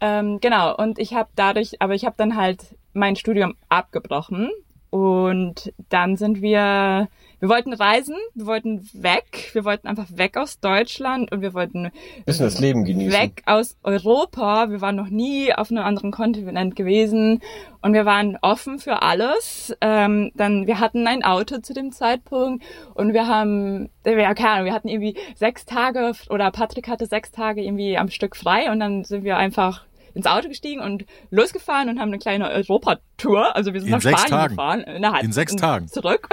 [0.00, 4.50] Ähm, genau, und ich habe dadurch, aber ich habe dann halt mein Studium abgebrochen
[4.94, 7.08] und dann sind wir,
[7.40, 11.90] wir wollten reisen, wir wollten weg, wir wollten einfach weg aus Deutschland und wir wollten
[12.24, 13.20] bisschen das Leben genießen.
[13.20, 14.70] Weg aus Europa.
[14.70, 17.40] Wir waren noch nie auf einem anderen Kontinent gewesen
[17.82, 19.76] und wir waren offen für alles.
[19.80, 24.66] Ähm, dann wir hatten ein Auto zu dem Zeitpunkt und wir haben, ja keine Ahnung,
[24.66, 28.78] wir hatten irgendwie sechs Tage oder Patrick hatte sechs Tage irgendwie am Stück frei und
[28.78, 33.54] dann sind wir einfach ins Auto gestiegen und losgefahren und haben eine kleine Europatour.
[33.54, 34.56] Also wir sind in nach Spanien Tagen.
[34.56, 34.84] gefahren.
[35.00, 35.88] Na, in sechs Tagen.
[35.88, 36.28] Zurück.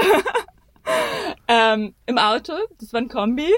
[1.48, 3.50] ähm, Im Auto, das war ein Kombi.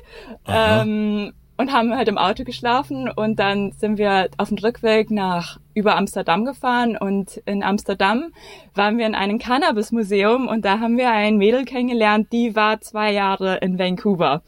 [0.47, 5.59] Ähm, und haben halt im Auto geschlafen und dann sind wir auf dem Rückweg nach
[5.75, 8.31] über Amsterdam gefahren und in Amsterdam
[8.75, 13.11] waren wir in einem Cannabis-Museum und da haben wir ein Mädel kennengelernt, die war zwei
[13.11, 14.41] Jahre in Vancouver.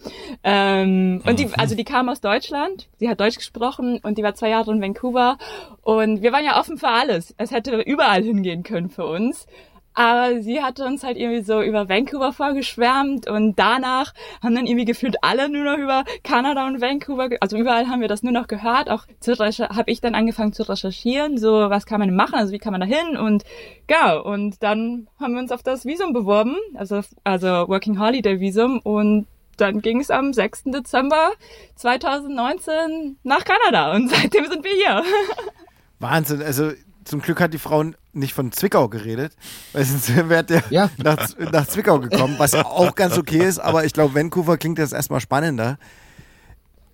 [0.43, 4.35] Ähm, und die, also die kam aus Deutschland, sie hat Deutsch gesprochen und die war
[4.35, 5.37] zwei Jahre in Vancouver
[5.81, 7.33] und wir waren ja offen für alles.
[7.37, 9.47] Es hätte überall hingehen können für uns.
[9.95, 14.85] Aber sie hatte uns halt irgendwie so über Vancouver vorgeschwärmt und danach haben dann irgendwie
[14.85, 18.47] gefühlt alle nur noch über Kanada und Vancouver, also überall haben wir das nur noch
[18.47, 18.89] gehört.
[18.89, 22.73] Auch habe ich dann angefangen zu recherchieren, so was kann man machen, also wie kann
[22.73, 23.43] man da hin und
[23.87, 24.21] genau.
[24.21, 29.27] Und dann haben wir uns auf das Visum beworben, also, also Working Holiday Visum und
[29.57, 30.63] dann ging es am 6.
[30.65, 31.31] Dezember
[31.75, 35.03] 2019 nach Kanada und seitdem sind wir hier.
[35.99, 36.71] Wahnsinn, also
[37.05, 39.33] zum Glück hat die Frau nicht von Zwickau geredet,
[39.73, 40.89] weil sonst wäre der ja.
[40.97, 44.93] nach, nach Zwickau gekommen, was auch ganz okay ist, aber ich glaube, Vancouver klingt jetzt
[44.93, 45.77] erstmal spannender.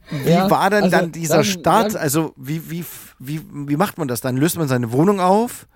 [0.09, 1.93] Wie ja, war denn also, dann dieser dann, Start?
[1.95, 2.85] Dann, also wie, wie,
[3.17, 4.35] wie, wie macht man das dann?
[4.35, 5.67] Löst man seine Wohnung auf?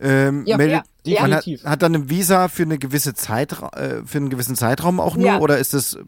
[0.00, 4.04] Ähm, ja, meldet, ja, man hat, hat, dann ein Visa für eine gewisse Zeit, äh,
[4.04, 5.38] für einen gewissen Zeitraum auch nur, ja.
[5.40, 5.98] oder ist das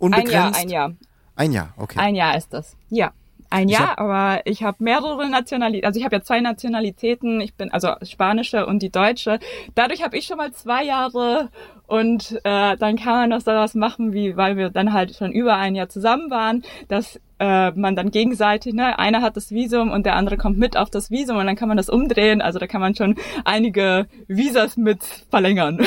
[0.00, 0.32] unbegrenzt?
[0.32, 0.92] Ein Jahr, ein Jahr.
[1.36, 1.98] Ein Jahr, okay.
[2.00, 3.12] Ein Jahr ist das, ja.
[3.52, 7.54] Ein Jahr, hab, aber ich habe mehrere Nationalitäten, also ich habe ja zwei Nationalitäten, ich
[7.54, 9.38] bin also spanische und die deutsche.
[9.74, 11.50] Dadurch habe ich schon mal zwei Jahre
[11.86, 15.56] und äh, dann kann man noch sowas machen, wie weil wir dann halt schon über
[15.56, 20.06] ein Jahr zusammen waren, dass äh, man dann gegenseitig, ne, einer hat das Visum und
[20.06, 22.40] der andere kommt mit auf das Visum und dann kann man das umdrehen.
[22.40, 25.80] Also da kann man schon einige Visas mit verlängern.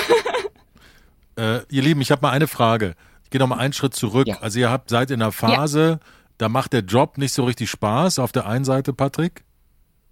[1.38, 2.96] äh, ihr Lieben, ich habe mal eine Frage.
[3.24, 4.28] Ich gehe noch mal einen Schritt zurück.
[4.28, 4.38] Ja.
[4.42, 7.70] Also ihr habt seid in der Phase ja da macht der Job nicht so richtig
[7.70, 9.44] Spaß auf der einen Seite, Patrick.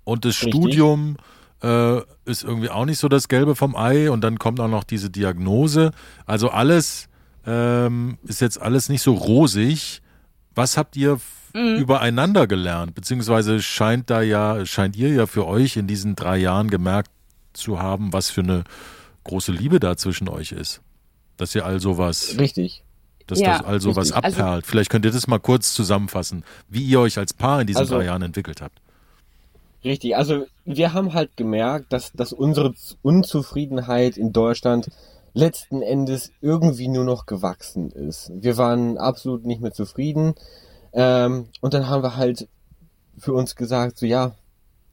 [0.04, 0.54] Und das richtig.
[0.54, 1.18] Studium
[1.62, 4.10] äh, ist irgendwie auch nicht so das Gelbe vom Ei.
[4.10, 5.92] Und dann kommt auch noch diese Diagnose.
[6.26, 7.10] Also alles
[7.46, 10.02] ähm, ist jetzt alles nicht so rosig.
[10.56, 11.20] Was habt ihr
[11.54, 11.76] mhm.
[11.78, 12.96] übereinander gelernt?
[12.96, 17.12] Beziehungsweise scheint da ja, scheint ihr ja für euch in diesen drei Jahren gemerkt
[17.54, 18.64] zu haben, was für eine
[19.24, 20.82] große Liebe da zwischen euch ist.
[21.38, 22.83] Dass ihr also was Richtig
[23.28, 23.96] dass ja, das also richtig.
[23.96, 24.56] was also abperlt.
[24.56, 27.80] Also, Vielleicht könnt ihr das mal kurz zusammenfassen, wie ihr euch als Paar in diesen
[27.80, 28.80] also, drei Jahren entwickelt habt.
[29.84, 34.90] Richtig, also wir haben halt gemerkt, dass, dass unsere Unzufriedenheit in Deutschland
[35.34, 38.32] letzten Endes irgendwie nur noch gewachsen ist.
[38.34, 40.36] Wir waren absolut nicht mehr zufrieden.
[40.94, 42.48] Ähm, und dann haben wir halt
[43.18, 44.36] für uns gesagt, so ja,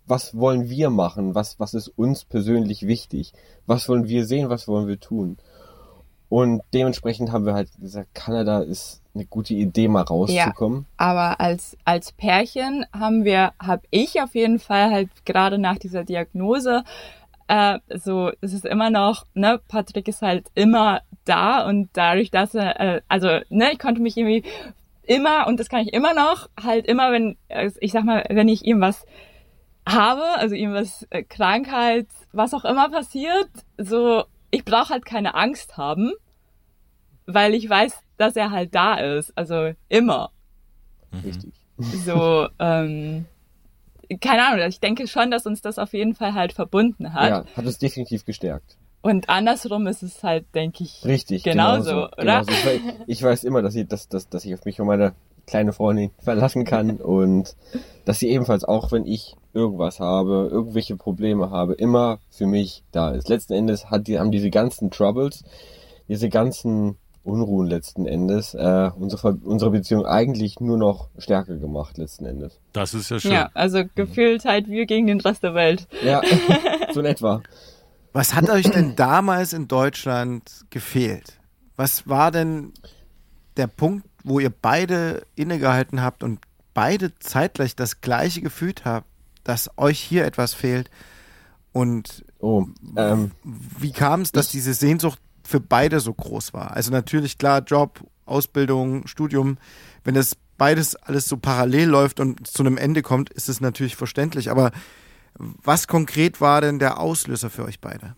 [0.06, 1.34] was wollen wir machen?
[1.34, 3.32] Was, was ist uns persönlich wichtig?
[3.66, 4.48] Was wollen wir sehen?
[4.48, 5.36] Was wollen wir tun?
[6.30, 10.86] Und dementsprechend haben wir halt gesagt, Kanada ist eine gute Idee, mal rauszukommen.
[10.88, 15.76] Ja, aber als, als Pärchen haben wir, habe ich auf jeden Fall halt gerade nach
[15.78, 16.84] dieser Diagnose,
[17.48, 22.54] äh, so, es ist immer noch, ne, Patrick ist halt immer da und dadurch, dass
[22.54, 24.44] er, äh, also, ne, ich konnte mich irgendwie
[25.02, 28.46] immer, und das kann ich immer noch, halt immer, wenn, äh, ich sag mal, wenn
[28.46, 29.04] ich ihm was
[29.84, 35.34] habe, also ihm was, äh, Krankheit, was auch immer passiert, so, ich brauche halt keine
[35.34, 36.12] Angst haben,
[37.26, 39.32] weil ich weiß, dass er halt da ist.
[39.36, 40.30] Also immer.
[41.12, 41.20] Mhm.
[41.20, 41.52] Richtig.
[42.04, 43.26] So, ähm,
[44.20, 47.30] keine Ahnung, ich denke schon, dass uns das auf jeden Fall halt verbunden hat.
[47.30, 48.76] Ja, hat es definitiv gestärkt.
[49.02, 52.44] Und andersrum ist es halt, denke ich, Richtig, genauso, genauso oder?
[52.44, 52.50] Genauso.
[52.50, 55.14] Ich, weiß, ich, weiß immer, dass ich, dass, dass, dass ich auf mich und meine
[55.50, 57.56] kleine Freundin verlassen kann und
[58.04, 63.10] dass sie ebenfalls, auch wenn ich irgendwas habe, irgendwelche Probleme habe, immer für mich da
[63.10, 63.28] ist.
[63.28, 65.44] Letzten Endes hat die, haben diese ganzen Troubles,
[66.08, 72.24] diese ganzen Unruhen letzten Endes äh, unsere, unsere Beziehung eigentlich nur noch stärker gemacht letzten
[72.24, 72.58] Endes.
[72.72, 73.32] Das ist ja schön.
[73.32, 75.86] Ja, also gefühlt halt wir gegen den Rest der Welt.
[76.02, 76.22] Ja,
[76.94, 77.42] so in etwa.
[78.12, 81.38] Was hat euch denn damals in Deutschland gefehlt?
[81.76, 82.72] Was war denn
[83.56, 86.40] der Punkt, wo ihr beide innegehalten habt und
[86.74, 89.06] beide zeitgleich das gleiche gefühlt habt,
[89.44, 90.90] dass euch hier etwas fehlt?
[91.72, 92.66] Und Oh,
[92.96, 96.72] ähm, wie kam es, dass diese Sehnsucht für beide so groß war?
[96.72, 99.58] Also natürlich klar, Job, Ausbildung, Studium,
[100.04, 103.96] wenn das beides alles so parallel läuft und zu einem Ende kommt, ist es natürlich
[103.96, 104.50] verständlich.
[104.50, 104.72] Aber
[105.34, 108.14] was konkret war denn der Auslöser für euch beide?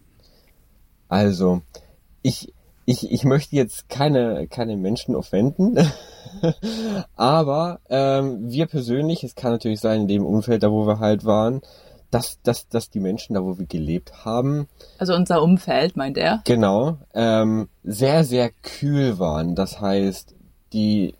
[1.08, 1.62] Also,
[2.22, 2.52] ich,
[2.84, 5.78] ich, ich möchte jetzt keine, keine Menschen offenden,
[7.16, 11.24] aber ähm, wir persönlich, es kann natürlich sein, in dem Umfeld, da wo wir halt
[11.24, 11.62] waren,
[12.10, 14.68] dass, dass, dass die Menschen, da wo wir gelebt haben,
[14.98, 16.42] Also unser Umfeld, meint er.
[16.44, 19.54] genau, ähm, sehr, sehr kühl waren.
[19.54, 20.34] Das heißt,
[20.72, 21.14] die,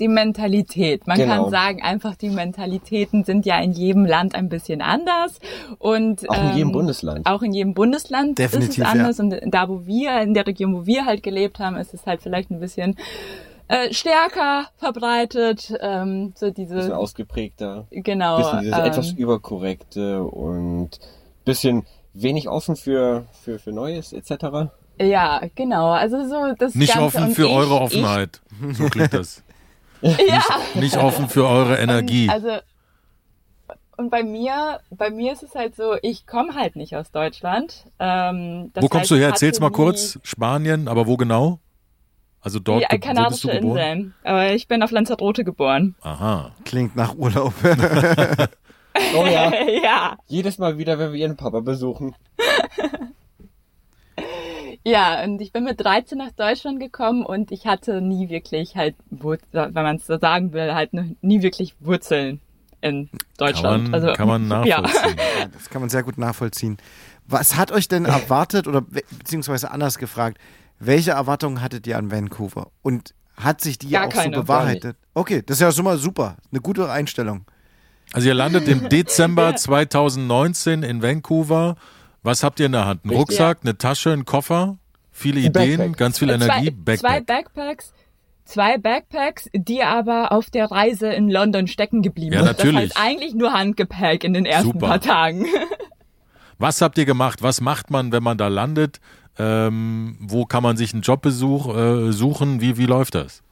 [0.00, 1.06] Die Mentalität.
[1.06, 1.42] Man Genau.
[1.44, 5.38] kann sagen, einfach die Mentalitäten sind ja in jedem Land ein bisschen anders.
[5.78, 7.26] Und auch in jedem ähm, Bundesland.
[7.26, 9.20] Auch in jedem Bundesland Definitiv, ist es anders.
[9.20, 12.22] Und da, wo wir, in der Region, wo wir halt gelebt haben, ist es halt
[12.22, 12.96] vielleicht ein bisschen
[13.68, 15.72] äh, stärker verbreitet.
[15.80, 18.38] Ähm, so bisschen diese, ausgeprägter, genau.
[18.38, 20.98] bisschen dieses ähm, etwas überkorrekte und
[21.44, 24.70] bisschen wenig offen für, für, für Neues etc.
[25.00, 25.90] Ja, genau.
[25.90, 28.40] Also so das Nicht Ganze offen und für ich, eure Offenheit.
[28.72, 29.42] So klingt das.
[30.02, 30.42] Ja.
[30.74, 32.24] Nicht offen für eure Energie.
[32.24, 32.48] Und, also
[33.96, 37.84] und bei mir, bei mir ist es halt so, ich komme halt nicht aus Deutschland.
[37.98, 39.28] Ähm, das wo kommst heißt, du her?
[39.28, 40.18] Erzähl's mal kurz.
[40.22, 41.58] Spanien, aber wo genau?
[42.40, 43.76] Also dort Die ge- wo bist du geboren?
[43.76, 44.14] Inseln.
[44.24, 45.94] Aber ich bin auf Lanzarote geboren.
[46.00, 46.52] Aha.
[46.64, 47.52] Klingt nach Urlaub.
[49.16, 49.52] Oh ja.
[49.82, 50.16] ja.
[50.26, 52.14] Jedes Mal wieder, wenn wir ihren Papa besuchen.
[54.84, 58.94] Ja, und ich bin mit 13 nach Deutschland gekommen und ich hatte nie wirklich halt,
[59.10, 60.90] wenn man es so sagen will, halt
[61.22, 62.40] nie wirklich Wurzeln
[62.80, 63.90] in Kann Deutschland.
[63.90, 65.16] man, also, kann man nachvollziehen.
[65.18, 66.78] Ja, das kann man sehr gut nachvollziehen.
[67.26, 70.38] Was hat euch denn erwartet oder be- beziehungsweise anders gefragt,
[70.78, 72.70] welche Erwartungen hattet ihr an Vancouver?
[72.80, 74.96] Und hat sich die Gar auch keine, so bewahrheitet?
[75.12, 76.36] Okay, das ist ja schon mal super.
[76.50, 77.44] Eine gute Einstellung.
[78.14, 81.76] Also ihr landet im Dezember 2019 in Vancouver.
[82.22, 83.04] Was habt ihr in der Hand?
[83.04, 83.10] Ein.
[83.10, 84.76] Rucksack, eine Tasche, ein Koffer,
[85.10, 85.96] viele Ein Ideen, Backpack.
[85.96, 87.26] ganz viel Energie, zwei, zwei Backpack.
[87.54, 87.92] Backpacks.
[88.44, 92.58] Zwei Backpacks, die aber auf der Reise in London stecken geblieben Ja, sind.
[92.58, 92.88] natürlich.
[92.90, 94.88] Das heißt eigentlich nur Handgepäck in den ersten Super.
[94.88, 95.46] paar Tagen.
[96.58, 97.42] Was habt ihr gemacht?
[97.42, 99.00] Was macht man, wenn man da landet?
[99.38, 102.60] Ähm, wo kann man sich einen Jobbesuch äh, suchen?
[102.60, 103.42] Wie, wie läuft das?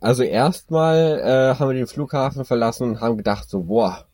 [0.00, 4.06] Also erstmal äh, haben wir den Flughafen verlassen und haben gedacht so, boah,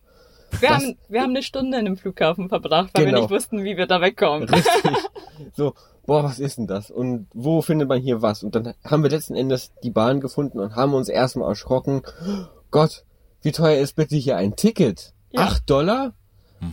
[0.60, 3.20] Wir, Das- haben, wir haben eine Stunde in dem Flughafen verbracht, weil wir Genau.
[3.22, 4.48] nicht wussten, wie wir da wegkommen.
[4.48, 4.92] richtig.
[5.56, 5.74] so,
[6.06, 6.90] boah, was ist denn das?
[6.90, 8.42] Und wo findet man hier was?
[8.42, 12.02] Und dann haben wir letzten Endes die Bahn gefunden und haben uns erstmal erschrocken.
[12.70, 13.04] Gott,
[13.42, 15.12] wie teuer ist bitte hier ein Ticket?
[15.30, 15.42] Ja.
[15.42, 16.12] Acht Dollar?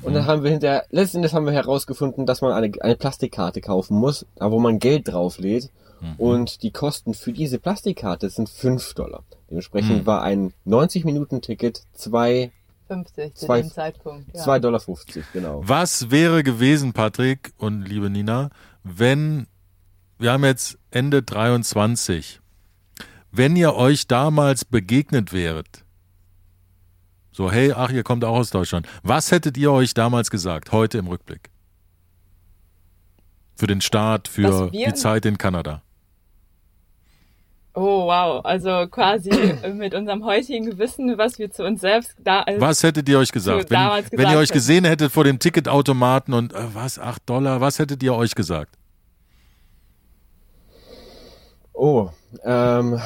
[0.01, 3.61] Und dann haben wir hinter, letzten Endes haben wir herausgefunden, dass man eine, eine Plastikkarte
[3.61, 5.69] kaufen muss, da wo man Geld drauflädt.
[6.19, 9.23] Und die Kosten für diese Plastikkarte sind fünf Dollar.
[9.49, 12.51] Dementsprechend war ein 90-Minuten-Ticket zwei
[12.87, 14.33] 50 zu Zwei- dem Zeitpunkt.
[14.35, 14.43] Ja.
[14.43, 15.61] zwei Dollar, fünfzig, genau.
[15.63, 18.49] Was wäre gewesen, Patrick und liebe Nina,
[18.83, 19.47] wenn,
[20.17, 22.39] wir haben jetzt Ende 23,
[23.31, 25.83] wenn ihr euch damals begegnet wäret,
[27.31, 30.97] so, hey, ach, ihr kommt auch aus Deutschland, was hättet ihr euch damals gesagt, heute
[30.97, 31.51] im Rückblick?
[33.55, 35.81] Für den Start, für die Zeit in Kanada.
[37.79, 39.29] Oh wow, also quasi
[39.75, 43.31] mit unserem heutigen Wissen, was wir zu uns selbst da als Was hättet ihr euch
[43.31, 43.69] gesagt?
[43.69, 47.77] Wenn, wenn ihr euch gesehen hättet vor dem Ticketautomaten und äh, was, 8 Dollar, was
[47.77, 48.73] hättet ihr euch gesagt?
[51.73, 52.09] Oh,
[52.43, 52.99] ähm,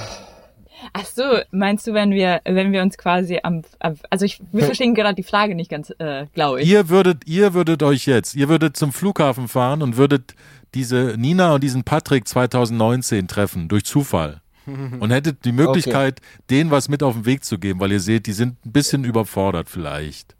[0.93, 4.63] Ach so, meinst du, wenn wir wenn wir uns quasi am, am also ich wir
[4.63, 6.69] verstehen gerade die Frage nicht ganz, äh, glaube ich.
[6.69, 10.33] Ihr würdet, ihr würdet euch jetzt, ihr würdet zum Flughafen fahren und würdet
[10.73, 14.39] diese Nina und diesen Patrick 2019 treffen, durch Zufall.
[14.65, 18.27] Und hättet die Möglichkeit, denen was mit auf den Weg zu geben, weil ihr seht,
[18.27, 20.35] die sind ein bisschen überfordert vielleicht.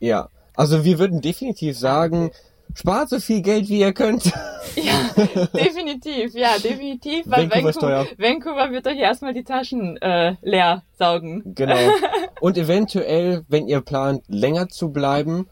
[0.00, 0.28] ja.
[0.54, 2.32] Also wir würden definitiv sagen,
[2.74, 4.32] spart so viel Geld, wie ihr könnt.
[4.76, 7.50] Ja, definitiv, ja, definitiv, weil.
[7.50, 11.54] Vancouver, Vancouver wird euch erstmal die Taschen äh, leer saugen.
[11.54, 11.74] Genau.
[12.40, 15.48] Und eventuell, wenn ihr plant, länger zu bleiben,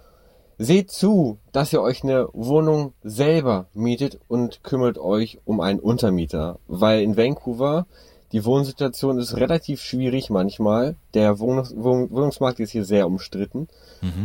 [0.59, 6.59] seht zu, dass ihr euch eine Wohnung selber mietet und kümmert euch um einen Untermieter.
[6.67, 7.87] Weil in Vancouver
[8.33, 10.97] die Wohnsituation ist relativ schwierig manchmal.
[11.15, 13.69] Der Wohnungs Wohn Wohnungsmarkt ist hier sehr umstritten.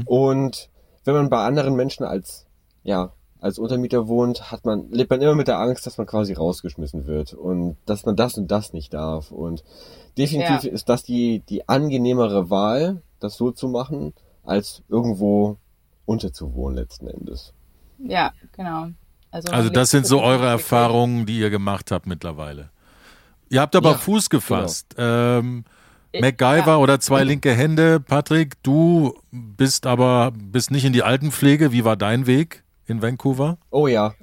[0.05, 0.69] Und
[1.03, 2.45] wenn man bei anderen Menschen als
[2.83, 6.33] ja, als Untermieter wohnt, hat man, lebt man immer mit der Angst, dass man quasi
[6.33, 9.31] rausgeschmissen wird und dass man das und das nicht darf.
[9.31, 9.63] Und
[10.17, 10.71] definitiv ja.
[10.71, 14.13] ist das die, die angenehmere Wahl, das so zu machen,
[14.43, 15.57] als irgendwo
[16.11, 17.53] unterzuwohnen letzten Endes.
[17.97, 18.89] Ja, genau.
[19.31, 22.69] Also, also das sind so eure Erfahrungen, die ihr gemacht habt mittlerweile.
[23.49, 24.95] Ihr habt aber ja, Fuß gefasst.
[24.95, 25.39] Genau.
[25.39, 25.65] Ähm,
[26.13, 26.77] MacGyver ja.
[26.77, 27.99] oder zwei linke Hände.
[27.99, 31.71] Patrick, du bist aber bist nicht in die Altenpflege.
[31.71, 32.63] Wie war dein Weg?
[32.91, 33.57] In Vancouver?
[33.71, 34.13] Oh ja,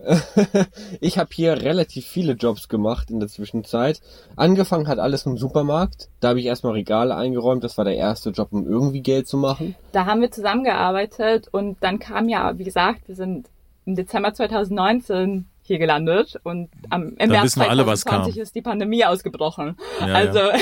[1.01, 4.01] ich habe hier relativ viele Jobs gemacht in der Zwischenzeit.
[4.37, 6.09] Angefangen hat alles im Supermarkt.
[6.21, 7.65] Da habe ich erstmal Regale eingeräumt.
[7.65, 9.75] Das war der erste Job, um irgendwie Geld zu machen.
[9.93, 13.49] Da haben wir zusammengearbeitet und dann kam ja, wie gesagt, wir sind
[13.87, 19.77] im Dezember 2019 hier gelandet und am, im März 2020 ist die Pandemie ausgebrochen.
[20.01, 20.53] Ja, also ja.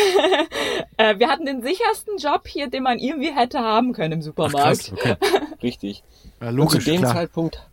[0.97, 4.57] äh, wir hatten den sichersten Job hier, den man irgendwie hätte haben können im Supermarkt.
[4.57, 5.17] Ach, krass, okay.
[5.63, 6.03] Richtig.
[6.41, 7.15] Ja, logisch, und zu dem klar.
[7.15, 7.69] Zeitpunkt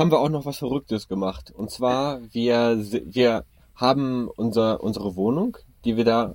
[0.00, 1.52] haben wir auch noch was Verrücktes gemacht.
[1.54, 3.44] Und zwar, wir, wir
[3.74, 6.34] haben unser, unsere Wohnung, die wir da,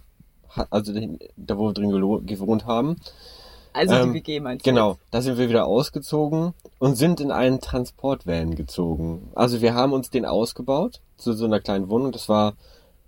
[0.69, 0.93] also
[1.35, 2.97] da wo wir drin gewohnt haben.
[3.73, 4.69] Also ähm, die WG meinst du?
[4.69, 9.31] Genau, da sind wir wieder ausgezogen und sind in einen Transportvan gezogen.
[9.35, 12.11] Also wir haben uns den ausgebaut zu so einer kleinen Wohnung.
[12.11, 12.53] Das war,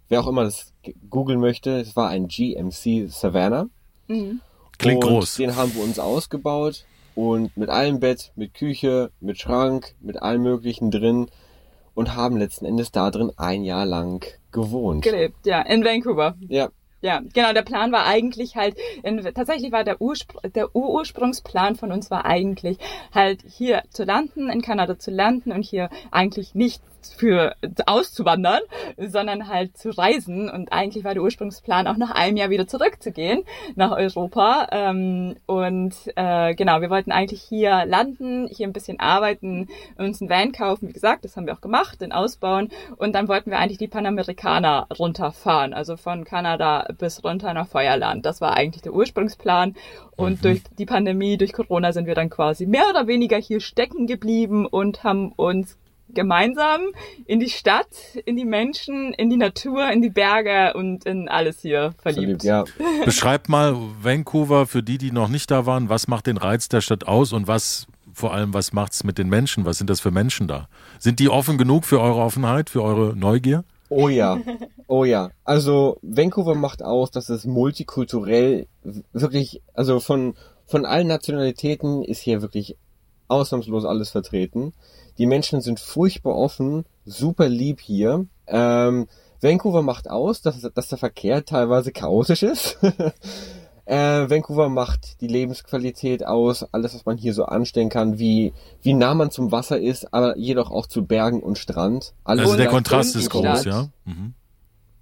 [0.10, 0.74] wer auch immer das
[1.10, 3.68] googeln möchte, es war ein GMC Savannah.
[4.08, 4.42] Mhm.
[4.78, 5.36] Klingt und groß.
[5.36, 6.86] Den haben wir uns ausgebaut
[7.18, 11.32] und mit allem Bett, mit Küche, mit Schrank, mit allem Möglichen drin
[11.96, 15.04] und haben letzten Endes da drin ein Jahr lang gewohnt.
[15.04, 16.36] Gelebt, ja, in Vancouver.
[16.48, 16.70] Ja.
[17.02, 21.92] Ja, genau, der Plan war eigentlich halt, in, tatsächlich war der, Urspr der Ursprungsplan von
[21.92, 22.78] uns war eigentlich
[23.14, 26.82] halt hier zu landen, in Kanada zu landen und hier eigentlich nicht
[27.18, 28.62] für auszuwandern,
[28.98, 30.50] sondern halt zu reisen.
[30.50, 33.44] Und eigentlich war der Ursprungsplan auch nach einem Jahr wieder zurückzugehen
[33.76, 34.68] nach Europa.
[34.72, 39.68] Ähm, und äh, genau, wir wollten eigentlich hier landen, hier ein bisschen arbeiten,
[39.98, 40.88] uns einen Van kaufen.
[40.90, 42.70] Wie gesagt, das haben wir auch gemacht, den ausbauen.
[42.98, 48.26] Und dann wollten wir eigentlich die Panamerikaner runterfahren, also von Kanada bis runter nach Feuerland.
[48.26, 49.76] Das war eigentlich der Ursprungsplan.
[50.16, 50.42] Und mhm.
[50.42, 54.66] durch die Pandemie, durch Corona sind wir dann quasi mehr oder weniger hier stecken geblieben
[54.66, 55.78] und haben uns
[56.10, 56.82] gemeinsam
[57.26, 57.88] in die Stadt,
[58.26, 62.44] in die Menschen, in die Natur, in die Berge und in alles hier verliebt.
[62.44, 62.64] Ja.
[63.06, 65.90] Beschreibt mal Vancouver für die, die noch nicht da waren.
[65.90, 69.20] Was macht den Reiz der Stadt aus und was vor allem, was macht es mit
[69.20, 69.66] den Menschen?
[69.66, 70.68] Was sind das für Menschen da?
[70.98, 73.64] Sind die offen genug für eure Offenheit, für eure Neugier?
[73.90, 74.40] Oh ja,
[74.88, 75.30] oh ja.
[75.44, 78.68] Also Vancouver macht aus, dass es multikulturell
[79.14, 80.36] wirklich, also von,
[80.66, 82.76] von allen Nationalitäten ist hier wirklich
[83.28, 84.74] ausnahmslos alles vertreten.
[85.18, 88.26] Die Menschen sind furchtbar offen, super lieb hier.
[88.48, 89.08] Ähm,
[89.42, 92.78] Vancouver macht aus, dass, dass der Verkehr teilweise chaotisch ist.
[93.86, 98.94] äh, Vancouver macht die Lebensqualität aus, alles, was man hier so anstellen kann, wie, wie
[98.94, 102.14] nah man zum Wasser ist, aber jedoch auch zu Bergen und Strand.
[102.24, 103.90] Alles also der Kontrast ist groß, ja.
[104.06, 104.34] Mhm.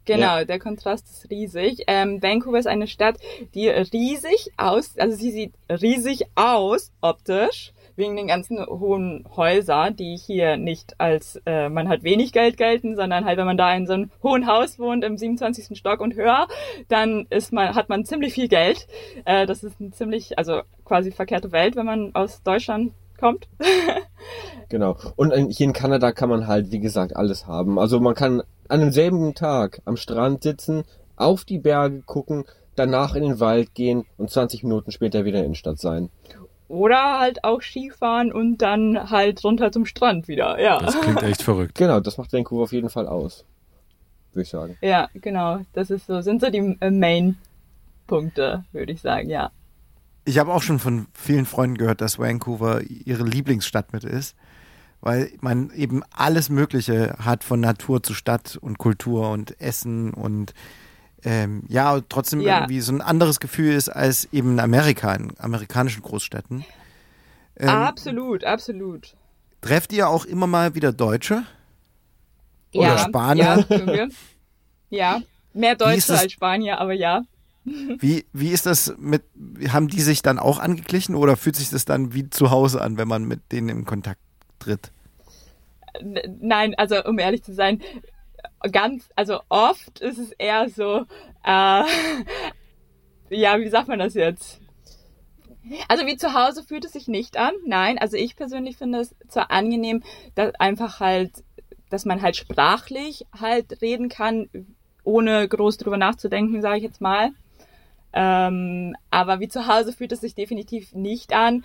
[0.06, 0.46] Genau, ja.
[0.46, 1.84] der Kontrast ist riesig.
[1.88, 3.18] Ähm, Vancouver ist eine Stadt,
[3.56, 10.18] die riesig aus, also sie sieht riesig aus optisch, wegen den ganzen hohen Häuser, die
[10.18, 13.88] hier nicht als äh, man hat wenig Geld gelten, sondern halt, wenn man da in
[13.88, 15.78] so einem hohen Haus wohnt im 27.
[15.78, 16.48] Stock und höher,
[16.88, 18.88] dann ist man, hat man ziemlich viel Geld.
[19.26, 23.48] Äh, das ist ein ziemlich, also quasi verkehrte Welt, wenn man aus Deutschland kommt.
[24.70, 24.98] genau.
[25.16, 27.80] Und hier in Kanada kann man halt, wie gesagt, alles haben.
[27.80, 30.84] Also man kann an demselben Tag am Strand sitzen,
[31.16, 35.56] auf die Berge gucken, danach in den Wald gehen und 20 Minuten später wieder in
[35.56, 36.10] Stadt sein.
[36.68, 40.80] Oder halt auch Skifahren und dann halt runter zum Strand wieder, ja.
[40.80, 41.76] Das klingt echt verrückt.
[41.76, 43.46] Genau, das macht Vancouver auf jeden Fall aus.
[44.34, 44.78] Würde ich sagen.
[44.82, 45.60] Ja, genau.
[45.74, 49.52] Das ist so, sind so die äh, Main-Punkte, würde ich sagen, ja.
[50.26, 54.36] Ich habe auch schon von vielen Freunden gehört, dass Vancouver ihre Lieblingsstadt mit ist,
[55.02, 60.56] weil man eben alles Mögliche hat von Natur zu Stadt und Kultur und Essen und
[61.26, 62.60] ähm, ja, trotzdem ja.
[62.60, 66.64] irgendwie so ein anderes Gefühl ist als eben in Amerika, in amerikanischen Großstädten.
[67.58, 69.16] Ähm, absolut, absolut.
[69.62, 71.44] Trefft ihr auch immer mal wieder Deutsche?
[72.76, 73.66] Oder ja, Spanier?
[73.70, 74.08] Ja,
[74.90, 75.22] ja.
[75.54, 77.24] mehr Deutsche als Spanier, aber ja.
[77.64, 79.24] Wie, wie ist das mit,
[79.70, 82.98] haben die sich dann auch angeglichen oder fühlt sich das dann wie zu Hause an,
[83.00, 84.22] wenn man mit denen in Kontakt
[84.60, 84.92] tritt?
[86.40, 87.82] Nein, also um ehrlich zu sein,
[88.72, 91.06] ganz, also oft ist es eher so,
[91.44, 91.84] äh,
[93.30, 94.62] ja, wie sagt man das jetzt?
[95.88, 97.54] Also wie zu Hause fühlt es sich nicht an.
[97.66, 100.04] Nein, also ich persönlich finde es zwar angenehm,
[100.36, 101.44] dass einfach halt,
[101.90, 104.50] dass man halt sprachlich halt reden kann,
[105.04, 107.32] ohne groß drüber nachzudenken, sage ich jetzt mal.
[108.14, 111.64] Ähm, aber wie zu Hause fühlt es sich definitiv nicht an.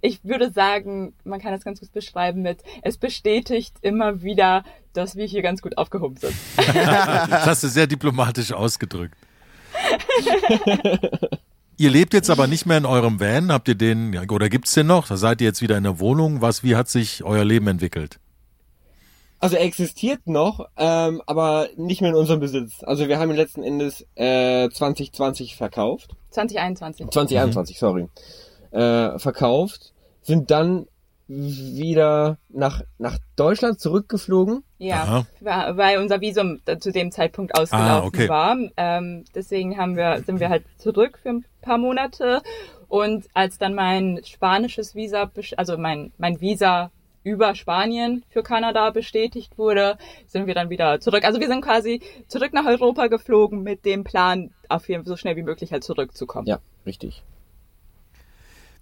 [0.00, 5.16] Ich würde sagen, man kann das ganz gut beschreiben mit, es bestätigt immer wieder, dass
[5.16, 6.34] wir hier ganz gut aufgehoben sind.
[6.56, 9.16] das hast du sehr diplomatisch ausgedrückt.
[11.76, 13.52] ihr lebt jetzt aber nicht mehr in eurem Van.
[13.52, 15.08] Habt ihr den, oder gibt's den noch?
[15.08, 16.40] Da seid ihr jetzt wieder in der Wohnung.
[16.40, 18.18] Was, wie hat sich euer Leben entwickelt?
[19.38, 22.82] Also er existiert noch, ähm, aber nicht mehr in unserem Besitz.
[22.82, 26.16] Also wir haben ihn letzten Endes äh, 2020 verkauft.
[26.30, 27.10] 2021.
[27.10, 27.78] 2021, mhm.
[27.78, 28.08] sorry.
[28.76, 30.86] Äh, verkauft, sind dann
[31.28, 34.64] wieder nach, nach Deutschland zurückgeflogen.
[34.76, 35.26] Ja, Aha.
[35.40, 38.28] weil unser Visum zu dem Zeitpunkt ah, ausgelaufen ah, okay.
[38.28, 38.56] war.
[38.76, 42.42] Ähm, deswegen haben wir, sind wir halt zurück für ein paar Monate.
[42.88, 46.90] Und als dann mein spanisches Visa, also mein, mein Visa
[47.24, 49.96] über Spanien für Kanada bestätigt wurde,
[50.26, 51.24] sind wir dann wieder zurück.
[51.24, 55.16] Also wir sind quasi zurück nach Europa geflogen mit dem Plan, auf jeden Fall so
[55.16, 56.46] schnell wie möglich halt zurückzukommen.
[56.46, 57.24] Ja, richtig.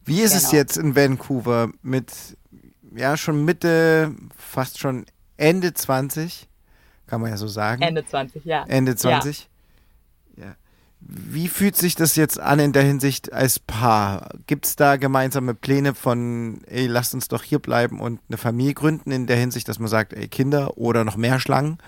[0.04, 0.44] Wie ist genau.
[0.44, 2.12] es jetzt in Vancouver mit,
[2.94, 6.48] ja, schon Mitte, fast schon Ende 20,
[7.06, 7.82] kann man ja so sagen.
[7.82, 8.64] Ende 20, ja.
[8.66, 9.48] Ende 20.
[10.36, 10.44] Ja.
[10.44, 10.56] ja.
[11.00, 14.30] Wie fühlt sich das jetzt an in der Hinsicht als Paar?
[14.46, 18.74] Gibt es da gemeinsame Pläne von, ey, lasst uns doch hier bleiben und eine Familie
[18.74, 21.78] gründen in der Hinsicht, dass man sagt, ey, Kinder oder noch mehr Schlangen?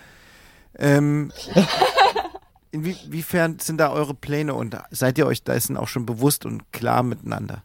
[0.79, 1.33] Ähm,
[2.73, 7.03] inwiefern sind da eure Pläne und seid ihr euch dessen auch schon bewusst und klar
[7.03, 7.63] miteinander?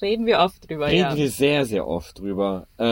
[0.00, 1.16] Reden wir oft drüber, Reden ja.
[1.16, 2.66] wir sehr, sehr oft drüber.
[2.78, 2.84] Äh,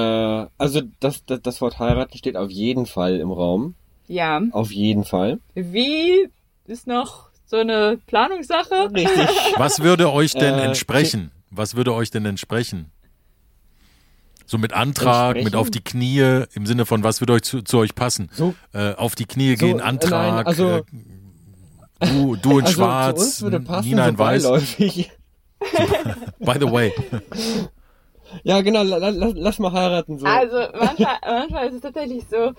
[0.59, 3.74] also das, das, das Wort heiraten steht auf jeden Fall im Raum.
[4.07, 4.40] Ja.
[4.53, 5.40] Auf jeden Fall.
[5.55, 6.28] Wie
[6.66, 8.90] ist noch so eine Planungssache.
[8.95, 9.28] Richtig.
[9.59, 11.30] Was würde euch denn äh, entsprechen?
[11.51, 12.90] Was würde euch denn entsprechen?
[14.47, 17.78] So mit Antrag, mit auf die Knie, im Sinne von, was würde euch zu, zu
[17.78, 18.28] euch passen?
[18.32, 20.84] So, äh, auf die Knie so, gehen, Antrag, nein, also,
[22.01, 24.45] äh, du, du in also schwarz, zu uns würde passen, Nina in weiß.
[26.38, 26.92] By the way.
[28.44, 30.18] Ja, genau, lass, lass mal heiraten.
[30.18, 30.26] So.
[30.26, 32.52] Also manchmal, manchmal ist es tatsächlich so,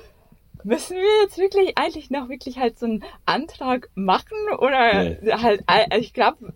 [0.64, 5.32] müssen wir jetzt wirklich eigentlich noch wirklich halt so einen Antrag machen oder nee.
[5.32, 5.64] halt,
[5.98, 6.54] ich glaube,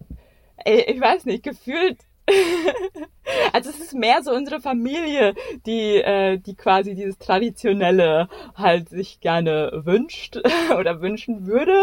[0.65, 1.97] ich weiß nicht, gefühlt
[3.53, 5.33] also es ist mehr so unsere Familie,
[5.65, 10.37] die, äh, die quasi dieses Traditionelle halt sich gerne wünscht
[10.77, 11.77] oder wünschen würde.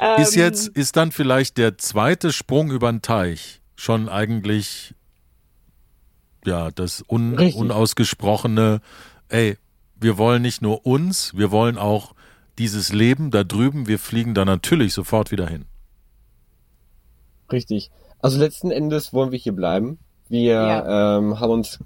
[0.00, 4.92] Ähm, ist jetzt, ist dann vielleicht der zweite Sprung über den Teich schon eigentlich
[6.44, 8.80] ja das un, unausgesprochene,
[9.28, 9.56] ey,
[9.94, 12.14] wir wollen nicht nur uns, wir wollen auch
[12.58, 15.64] dieses Leben da drüben, wir fliegen da natürlich sofort wieder hin.
[17.52, 17.90] Richtig.
[18.18, 19.98] Also letzten Endes wollen wir hier bleiben.
[20.28, 21.18] Wir ja.
[21.18, 21.78] ähm, haben uns,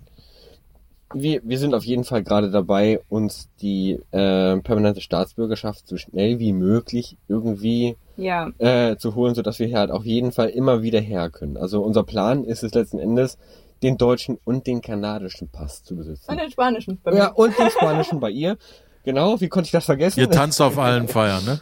[1.14, 6.38] wir, wir sind auf jeden Fall gerade dabei, uns die äh, permanente Staatsbürgerschaft so schnell
[6.38, 8.50] wie möglich irgendwie ja.
[8.58, 11.56] äh, zu holen, sodass wir hier halt auf jeden Fall immer wieder her können.
[11.56, 13.38] Also unser Plan ist es letzten Endes,
[13.82, 16.30] den deutschen und den kanadischen Pass zu besitzen.
[16.30, 17.18] Und den spanischen bei mir.
[17.18, 18.56] Ja, und den spanischen bei ihr.
[19.04, 20.20] Genau, wie konnte ich das vergessen?
[20.20, 21.60] Ihr tanzt auf allen Feiern, ne?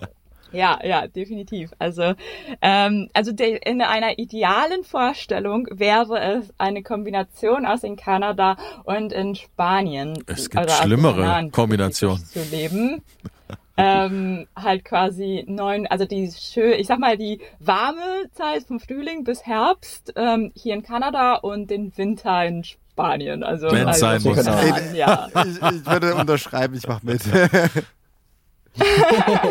[0.52, 1.70] Ja, ja, definitiv.
[1.78, 2.14] Also,
[2.60, 9.12] ähm, also de, in einer idealen Vorstellung wäre es eine Kombination aus in Kanada und
[9.12, 10.22] in Spanien.
[10.26, 13.02] Es gibt also schlimmere Kombinationen zu leben
[13.76, 19.24] ähm, halt quasi neun, also die schön, ich sag mal die warme Zeit vom Frühling
[19.24, 23.42] bis Herbst ähm, hier in Kanada und den Winter in Spanien.
[23.42, 24.44] Also, Wenn also sein muss.
[24.94, 25.28] Ja.
[25.44, 27.22] ich, ich würde unterschreiben, ich mach mit.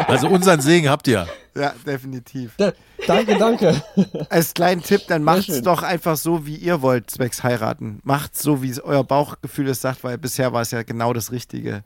[0.07, 1.27] also unseren Segen habt ihr.
[1.55, 2.53] Ja, definitiv.
[2.57, 2.73] Da,
[3.07, 3.81] danke, danke.
[4.29, 7.99] Als kleinen Tipp, dann macht's doch einfach so, wie ihr wollt, zwecks heiraten.
[8.03, 11.31] Macht's so, wie es euer Bauchgefühl es sagt, weil bisher war es ja genau das
[11.31, 11.83] Richtige.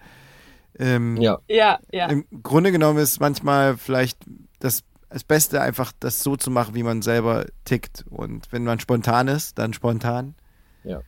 [0.77, 1.39] Ähm, ja.
[1.47, 2.07] ja, ja.
[2.07, 4.19] Im Grunde genommen ist manchmal vielleicht
[4.59, 8.05] das, das Beste einfach, das so zu machen, wie man selber tickt.
[8.09, 10.35] Und wenn man spontan ist, dann spontan.
[10.83, 11.01] Ja.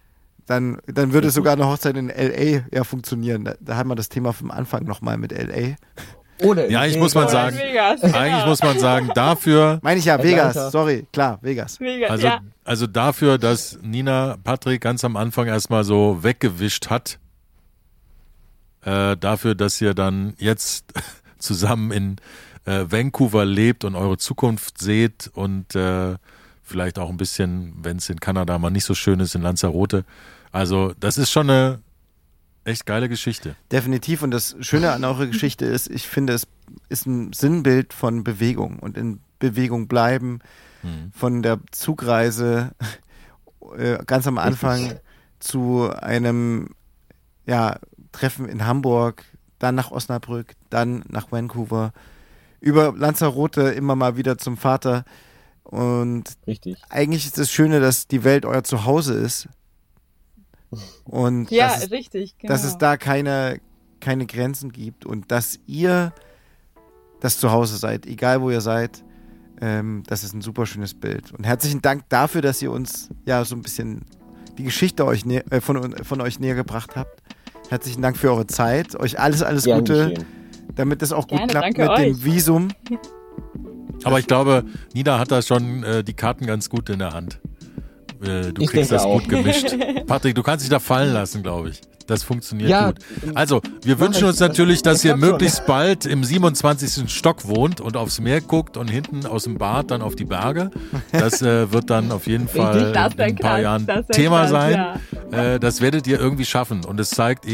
[0.45, 2.63] Dann, dann würde sogar eine Hochzeit in L.A.
[2.73, 3.43] ja funktionieren.
[3.43, 5.75] Da, da hat man das Thema vom Anfang nochmal mit L.A.
[6.43, 9.79] Oder ja, eigentlich muss man sagen, Vegas, eigentlich muss man sagen, dafür.
[9.81, 11.79] Meine ich ja, Vegas, sorry, klar, Vegas.
[11.79, 12.41] Vegas also, ja.
[12.63, 17.19] also dafür, dass Nina Patrick ganz am Anfang erstmal so weggewischt hat,
[18.83, 20.93] äh, dafür, dass ihr dann jetzt
[21.39, 22.15] zusammen in
[22.65, 26.15] äh, Vancouver lebt und eure Zukunft seht und äh,
[26.61, 30.05] vielleicht auch ein bisschen, wenn es in Kanada mal nicht so schön ist, in Lanzarote.
[30.51, 31.79] Also das ist schon eine
[32.67, 33.55] echt geile Geschichte.
[33.71, 34.21] Definitiv.
[34.21, 36.47] Und das Schöne an eurer Geschichte ist, ich finde, es
[36.89, 40.39] ist ein Sinnbild von Bewegung und in Bewegung bleiben,
[40.83, 41.11] mhm.
[41.13, 42.71] von der Zugreise
[43.77, 44.99] äh, ganz am Anfang
[45.39, 46.69] zu einem
[47.45, 47.79] ja,
[48.11, 49.23] Treffen in Hamburg,
[49.59, 51.93] dann nach Osnabrück, dann nach Vancouver,
[52.59, 55.05] über Lanzarote immer mal wieder zum Vater.
[55.63, 56.77] Und Richtig.
[56.89, 59.47] eigentlich ist das Schöne, dass die Welt euer Zuhause ist.
[61.05, 62.53] Und Ja, dass, es, richtig, genau.
[62.53, 63.59] dass es da keine,
[64.01, 66.13] keine Grenzen gibt und dass ihr
[67.21, 69.03] das Zuhause seid, egal wo ihr seid.
[69.59, 71.31] Ähm, das ist ein super schönes Bild.
[71.33, 74.05] Und herzlichen Dank dafür, dass ihr uns ja so ein bisschen
[74.57, 77.23] die Geschichte euch nä- äh, von, von euch näher gebracht habt.
[77.69, 78.95] Herzlichen Dank für eure Zeit.
[78.99, 80.25] Euch alles, alles Gern Gute, geschehen.
[80.75, 82.23] damit es auch gut Gerne, klappt mit dem euch.
[82.23, 82.67] Visum.
[84.03, 84.63] Aber ich glaube,
[84.93, 87.39] Nina hat da schon äh, die Karten ganz gut in der Hand.
[88.21, 89.19] Äh, du Ich kriegst das auch.
[89.19, 89.75] gut gemischt.
[90.07, 91.81] Patrick, du kannst dich da fallen lassen, glaube ich.
[92.07, 92.99] Das funktioniert Ja, gut.
[93.35, 97.11] Also, wir wünschen uns natürlich, dass Das ihr möglichst bald im 27.
[97.11, 100.71] Stock wohnt und aufs Meer guckt und hinten aus dem Bad dann auf die Berge.
[101.11, 104.85] Das äh, wird dann auf jeden Fall Das in ein paar Jahren Thema krass, sein.
[105.33, 105.53] ja.
[105.55, 106.85] Äh, das werdet ihr irgendwie schaffen.
[106.85, 107.45] Und es zeigt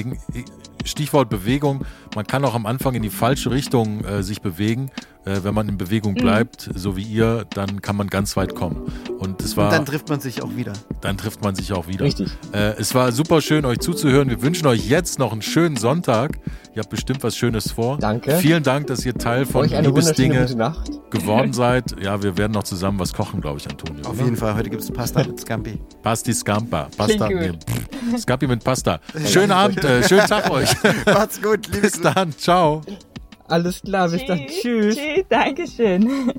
[0.85, 1.85] Stichwort Bewegung,
[2.15, 4.91] man kann auch am Anfang in die falsche Richtung äh, sich bewegen.
[5.25, 8.91] Äh, wenn man in Bewegung bleibt, so wie ihr, dann kann man ganz weit kommen.
[9.19, 10.73] Und es war Und dann trifft man sich auch wieder.
[10.99, 12.03] dann trifft man sich auch wieder.
[12.03, 12.29] Richtig.
[12.51, 14.29] Äh, es war super schön, euch zuzuhören.
[14.29, 16.39] Wir wünschen euch jetzt noch einen schönen Sonntag.
[16.75, 17.99] Ihr habt bestimmt was Schönes vor.
[17.99, 18.35] Danke.
[18.37, 20.73] Vielen Dank, dass ihr Teil von Euch eine wunderschöne Liebesdinge
[21.09, 21.95] geworden seid.
[22.01, 24.01] Ja, wir werden noch zusammen was kochen, glaube ich, Antonio.
[24.05, 24.25] Auf oder?
[24.25, 24.55] jeden Fall.
[24.55, 25.79] Heute gibt es Pasta mit Scampi.
[26.03, 26.89] Pasti Scampa.
[26.97, 27.29] Pasta.
[27.29, 27.51] Nee,
[28.17, 28.99] Scampi mit Pasta.
[29.25, 30.69] Schönen Abend, äh, schönen Tag euch.
[31.05, 32.31] Macht's gut, liebe Bis dann.
[32.37, 32.81] Ciao.
[33.47, 34.45] Alles klar, bis dann.
[34.47, 34.95] Tschüss.
[34.95, 36.33] Tschüss, Dankeschön.